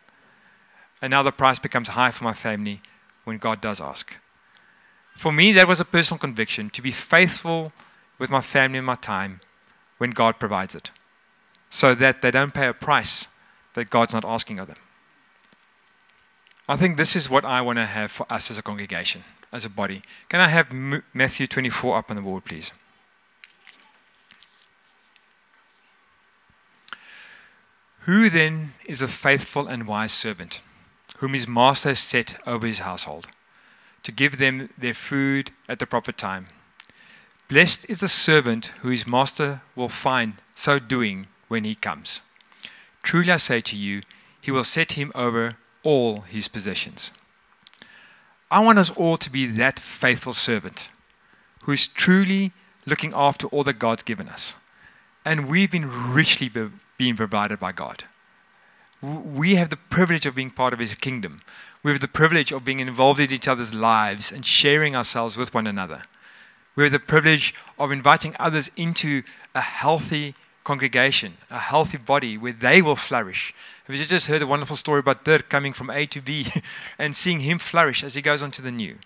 And 1.03 1.11
now 1.11 1.23
the 1.23 1.33
price 1.33 1.59
becomes 1.59 1.89
high 1.89 2.11
for 2.11 2.25
my 2.25 2.33
family 2.33 2.81
when 3.25 3.39
God 3.39 3.61
does 3.61 3.81
ask. 3.81 4.15
For 5.15 5.33
me, 5.33 5.53
that 5.53 5.69
was 5.69 5.81
a 5.81 5.85
personal 5.85 6.19
conviction 6.19 6.71
to 6.71 6.83
be 6.83 6.91
faithful 6.91 7.73
with 8.19 8.31
my 8.31 8.41
family 8.41 8.79
and 8.79 8.87
my 8.87 8.97
time 8.97 9.41
when 9.99 10.11
God 10.11 10.39
provides 10.39 10.75
it, 10.75 10.91
so 11.71 11.95
that 11.95 12.23
they 12.23 12.31
don't 12.31 12.55
pay 12.55 12.69
a 12.69 12.75
price 12.75 13.29
that 13.75 13.91
God's 13.91 14.15
not 14.15 14.25
asking 14.25 14.59
of 14.59 14.69
them. 14.69 14.77
I 16.69 16.77
think 16.77 16.97
this 16.97 17.15
is 17.15 17.29
what 17.29 17.45
I 17.45 17.61
want 17.61 17.77
to 17.77 17.87
have 17.87 18.11
for 18.11 18.27
us 18.33 18.51
as 18.51 18.57
a 18.57 18.63
congregation, 18.63 19.25
as 19.53 19.65
a 19.65 19.71
body. 19.71 20.03
Can 20.29 20.41
I 20.41 20.49
have 20.49 20.73
Matthew 21.13 21.47
24 21.47 21.99
up 21.99 22.11
on 22.11 22.17
the 22.17 22.23
board, 22.23 22.45
please? 22.45 22.73
Who 28.01 28.29
then 28.29 28.75
is 28.87 29.01
a 29.01 29.09
faithful 29.09 29.67
and 29.67 29.87
wise 29.87 30.13
servant, 30.13 30.61
whom 31.19 31.33
his 31.33 31.49
master 31.49 31.91
has 31.91 31.99
set 31.99 32.39
over 32.47 32.67
his 32.67 32.81
household, 32.81 33.29
to 34.03 34.13
give 34.13 34.37
them 34.37 34.69
their 34.77 34.93
food 34.93 35.53
at 35.69 35.79
the 35.79 35.87
proper 35.87 36.13
time? 36.13 36.49
Blessed 37.55 37.89
is 37.89 38.01
the 38.01 38.09
servant 38.09 38.73
who 38.81 38.89
his 38.89 39.07
master 39.07 39.63
will 39.77 39.89
find 39.89 40.33
so 40.57 40.81
doing 40.81 41.29
when 41.47 41.63
he 41.63 41.77
comes. 41.77 42.21
Truly 43.05 43.31
I 43.31 43.37
say 43.37 43.61
to 43.61 43.77
you, 43.77 44.03
he 44.41 44.51
will 44.51 44.65
set 44.65 44.99
him 44.99 45.13
over 45.15 45.57
all 45.85 46.23
his 46.23 46.49
possessions. 46.49 47.13
I 48.51 48.59
want 48.59 48.81
us 48.81 48.91
all 48.91 49.17
to 49.19 49.31
be 49.31 49.47
that 49.47 49.79
faithful 49.79 50.33
servant 50.33 50.89
who 51.63 51.71
is 51.71 51.87
truly 51.87 52.51
looking 52.87 53.13
after 53.15 53.47
all 53.47 53.63
that 53.63 53.79
God's 53.79 54.03
given 54.03 54.29
us. 54.29 54.57
And 55.25 55.49
we've 55.49 55.71
been 55.71 56.13
richly 56.13 56.49
be- 56.49 56.73
being 56.99 57.15
provided 57.15 57.61
by 57.61 57.71
God. 57.71 58.03
We 59.01 59.55
have 59.55 59.71
the 59.71 59.77
privilege 59.77 60.27
of 60.27 60.35
being 60.35 60.51
part 60.51 60.73
of 60.73 60.81
His 60.81 60.97
kingdom. 60.97 61.41
We 61.85 61.93
have 61.93 62.01
the 62.01 62.09
privilege 62.09 62.51
of 62.51 62.65
being 62.65 62.81
involved 62.81 63.21
in 63.21 63.33
each 63.33 63.47
other's 63.47 63.73
lives 63.73 64.33
and 64.33 64.45
sharing 64.45 64.97
ourselves 64.97 65.37
with 65.37 65.55
one 65.55 65.69
another. 65.69 66.03
We 66.77 66.85
have 66.85 66.93
the 66.93 66.99
privilege 66.99 67.55
of 67.79 67.93
inviting 67.93 68.35
others 68.39 68.71
into 68.77 69.23
a 69.55 69.61
healthy 69.61 70.35
congregation, 70.65 71.37
a 71.51 71.59
healthy 71.59 71.99
body 71.99 72.37
where 72.37 72.53
they 72.53 72.83
will 72.83 72.97
flourish. 72.97 73.55
We 73.87 73.97
just 73.97 74.27
heard 74.27 74.43
a 74.43 74.47
wonderful 74.47 74.77
story 74.77 75.01
about 75.01 75.25
Dirk 75.25 75.49
coming 75.49 75.73
from 75.73 75.91
A 75.91 76.07
to 76.07 76.21
B 76.21 76.47
and 76.99 77.15
seeing 77.15 77.41
him 77.41 77.59
flourish 77.59 78.03
as 78.03 78.15
he 78.15 78.23
goes 78.23 78.43
on 78.43 78.51
to 78.53 78.63
the 78.63 78.73
new. 78.73 78.97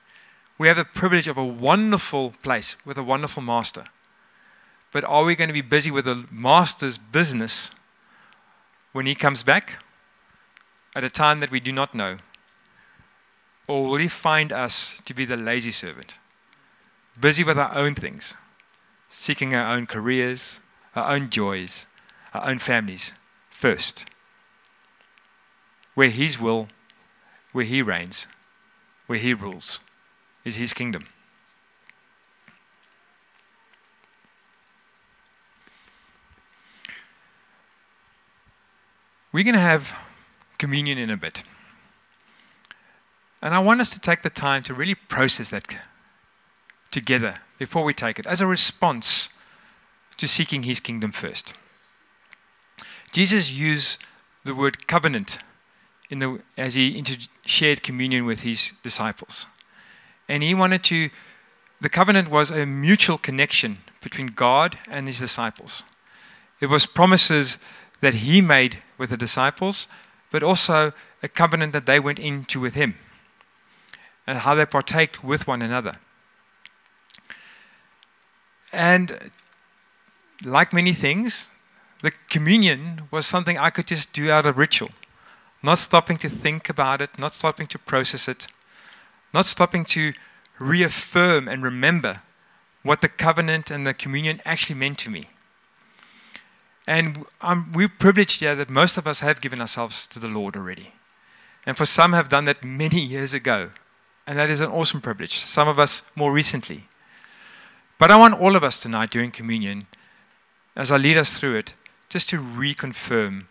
We 0.57 0.69
have 0.69 0.77
the 0.77 0.85
privilege 0.85 1.29
of 1.29 1.37
a 1.37 1.45
wonderful 1.45 2.33
place 2.43 2.77
with 2.85 2.97
a 2.97 3.03
wonderful 3.03 3.43
master. 3.43 3.85
But 4.93 5.05
are 5.05 5.25
we 5.25 5.37
going 5.37 5.49
to 5.49 5.55
be 5.55 5.61
busy 5.61 5.91
with 5.91 6.07
the 6.07 6.27
master's 6.31 6.97
business 6.97 7.71
when 8.93 9.07
he 9.07 9.15
comes 9.15 9.43
back 9.43 9.83
at 10.97 11.05
a 11.05 11.11
time 11.11 11.41
that 11.41 11.51
we 11.51 11.61
do 11.61 11.73
not 11.73 11.95
know? 11.95 12.19
Or 13.69 13.85
will 13.85 13.99
he 13.99 14.09
find 14.09 14.53
us 14.53 15.01
to 15.05 15.13
be 15.13 15.25
the 15.25 15.37
lazy 15.37 15.73
servant, 15.73 16.15
busy 17.21 17.45
with 17.45 17.59
our 17.59 17.75
own 17.75 17.95
things, 17.95 18.37
seeking 19.09 19.55
our 19.55 19.75
own 19.75 19.87
careers, 19.87 20.61
our 20.95 21.13
own 21.13 21.31
joys, 21.31 21.87
our 22.35 22.49
own 22.49 22.59
families 22.59 23.13
first? 23.49 24.05
Where 25.95 26.11
his 26.11 26.39
will, 26.39 26.69
where 27.53 27.65
he 27.65 27.83
reigns, 27.83 28.27
where 29.07 29.19
he 29.19 29.35
rules, 29.35 29.81
is 30.45 30.57
his 30.57 30.73
kingdom. 30.73 31.07
We're 39.31 39.45
going 39.45 39.55
to 39.55 39.61
have 39.61 39.95
communion 40.57 40.99
in 40.99 41.11
a 41.11 41.17
bit. 41.17 41.43
And 43.41 43.55
I 43.55 43.59
want 43.59 43.81
us 43.81 43.91
to 43.91 44.01
take 44.01 44.23
the 44.23 44.31
time 44.31 44.63
to 44.65 44.75
really 44.75 44.95
process 44.95 45.51
that 45.51 45.69
together 46.91 47.41
before 47.59 47.85
we 47.85 47.93
take 47.93 48.19
it 48.19 48.27
as 48.27 48.41
a 48.41 48.47
response 48.47 49.31
to 50.17 50.27
seeking 50.27 50.65
his 50.65 50.81
kingdom 50.81 51.13
first. 51.13 51.55
Jesus 53.13 53.53
used 53.53 53.99
the 54.45 54.55
word 54.55 54.87
covenant 54.87 55.39
the, 56.11 56.41
as 56.57 56.75
he 56.75 56.97
inter- 56.97 57.27
shared 57.45 57.83
communion 57.83 58.25
with 58.25 58.41
his 58.41 58.73
disciples. 58.83 59.47
And 60.29 60.43
he 60.43 60.55
wanted 60.55 60.83
to, 60.85 61.11
the 61.81 61.89
covenant 61.89 62.31
was 62.31 62.51
a 62.51 62.67
mutual 62.67 63.19
connection 63.19 63.79
between 64.01 64.29
God 64.29 64.79
and 64.89 65.07
his 65.07 65.19
disciples. 65.19 65.83
It 66.61 66.67
was 66.67 66.87
promises 66.87 67.59
that 68.01 68.15
he 68.15 68.41
made 68.41 68.83
with 68.97 69.11
the 69.11 69.17
disciples, 69.17 69.87
but 70.31 70.43
also 70.43 70.93
a 71.23 71.29
covenant 71.29 71.73
that 71.73 71.87
they 71.87 72.01
went 72.01 72.19
into 72.19 72.61
with 72.61 72.75
him 72.75 72.95
and 74.27 74.39
how 74.39 74.55
they 74.55 74.67
partake 74.67 75.23
with 75.23 75.47
one 75.47 75.63
another. 75.63 75.99
And 78.73 79.31
like 80.45 80.73
many 80.73 80.93
things, 80.93 81.51
the 82.03 82.13
communion 82.29 83.03
was 83.11 83.27
something 83.27 83.59
I 83.59 83.71
could 83.71 83.87
just 83.87 84.13
do 84.13 84.31
out 84.31 84.47
of 84.47 84.57
ritual, 84.57 84.91
not 85.63 85.79
stopping 85.79 86.17
to 86.19 86.29
think 86.29 86.69
about 86.69 87.01
it, 87.01 87.19
not 87.19 87.35
stopping 87.35 87.67
to 87.69 87.79
process 87.79 88.29
it, 88.29 88.47
not 89.35 89.47
stopping 89.47 89.85
to 89.87 90.13
reaffirm 90.59 91.49
and 91.49 91.63
remember 91.63 92.23
what 92.83 93.01
the 93.01 93.09
covenant 93.09 93.71
and 93.71 93.87
the 93.87 93.95
communion 93.95 94.41
actually 94.45 94.75
meant 94.77 94.99
to 94.99 95.11
me. 95.11 95.31
And 96.87 97.27
um, 97.43 97.73
we're 97.75 97.89
privileged 97.89 98.41
here 98.41 98.55
that 98.55 98.71
most 98.71 98.97
of 98.97 99.07
us 99.07 99.21
have 99.21 99.41
given 99.41 99.61
ourselves 99.61 100.07
to 100.09 100.19
the 100.19 100.29
Lord 100.29 100.57
already. 100.57 100.95
And 101.67 101.77
for 101.77 101.85
some 101.85 102.15
have 102.15 102.31
done 102.31 102.47
that 102.47 102.65
many 102.65 103.01
years 103.15 103.35
ago. 103.35 103.71
And 104.27 104.39
that 104.39 104.51
is 104.51 104.61
an 104.61 104.71
awesome 104.71 105.01
privilege. 105.01 105.41
Some 105.41 105.69
of 105.69 105.79
us 105.79 106.03
more 106.15 106.33
recently. 106.33 106.89
But 107.99 108.11
I 108.11 108.17
want 108.17 108.41
all 108.41 108.55
of 108.55 108.65
us 108.65 108.81
tonight 108.81 109.11
during 109.11 109.31
communion, 109.31 109.87
as 110.77 110.91
I 110.91 110.97
lead 110.97 111.19
us 111.19 111.33
through 111.37 111.57
it, 111.57 111.75
just 112.09 112.29
to 112.31 112.39
reconfirm 112.39 113.47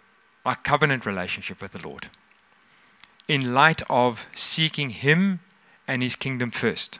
our 0.45 0.56
covenant 0.56 1.06
relationship 1.06 1.62
with 1.62 1.74
the 1.74 1.88
Lord 1.88 2.08
in 3.28 3.54
light 3.54 3.82
of 3.89 4.26
seeking 4.34 4.91
Him 4.91 5.41
and 5.88 6.02
His 6.02 6.16
kingdom 6.16 6.50
first, 6.50 7.00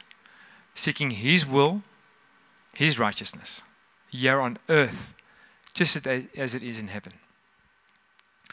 seeking 0.74 1.12
His 1.12 1.46
will, 1.46 1.82
His 2.74 2.98
righteousness 2.98 3.62
here 4.10 4.40
on 4.40 4.58
earth 4.68 5.14
just 5.74 6.06
as 6.06 6.54
it 6.54 6.62
is 6.62 6.78
in 6.78 6.88
heaven. 6.88 7.14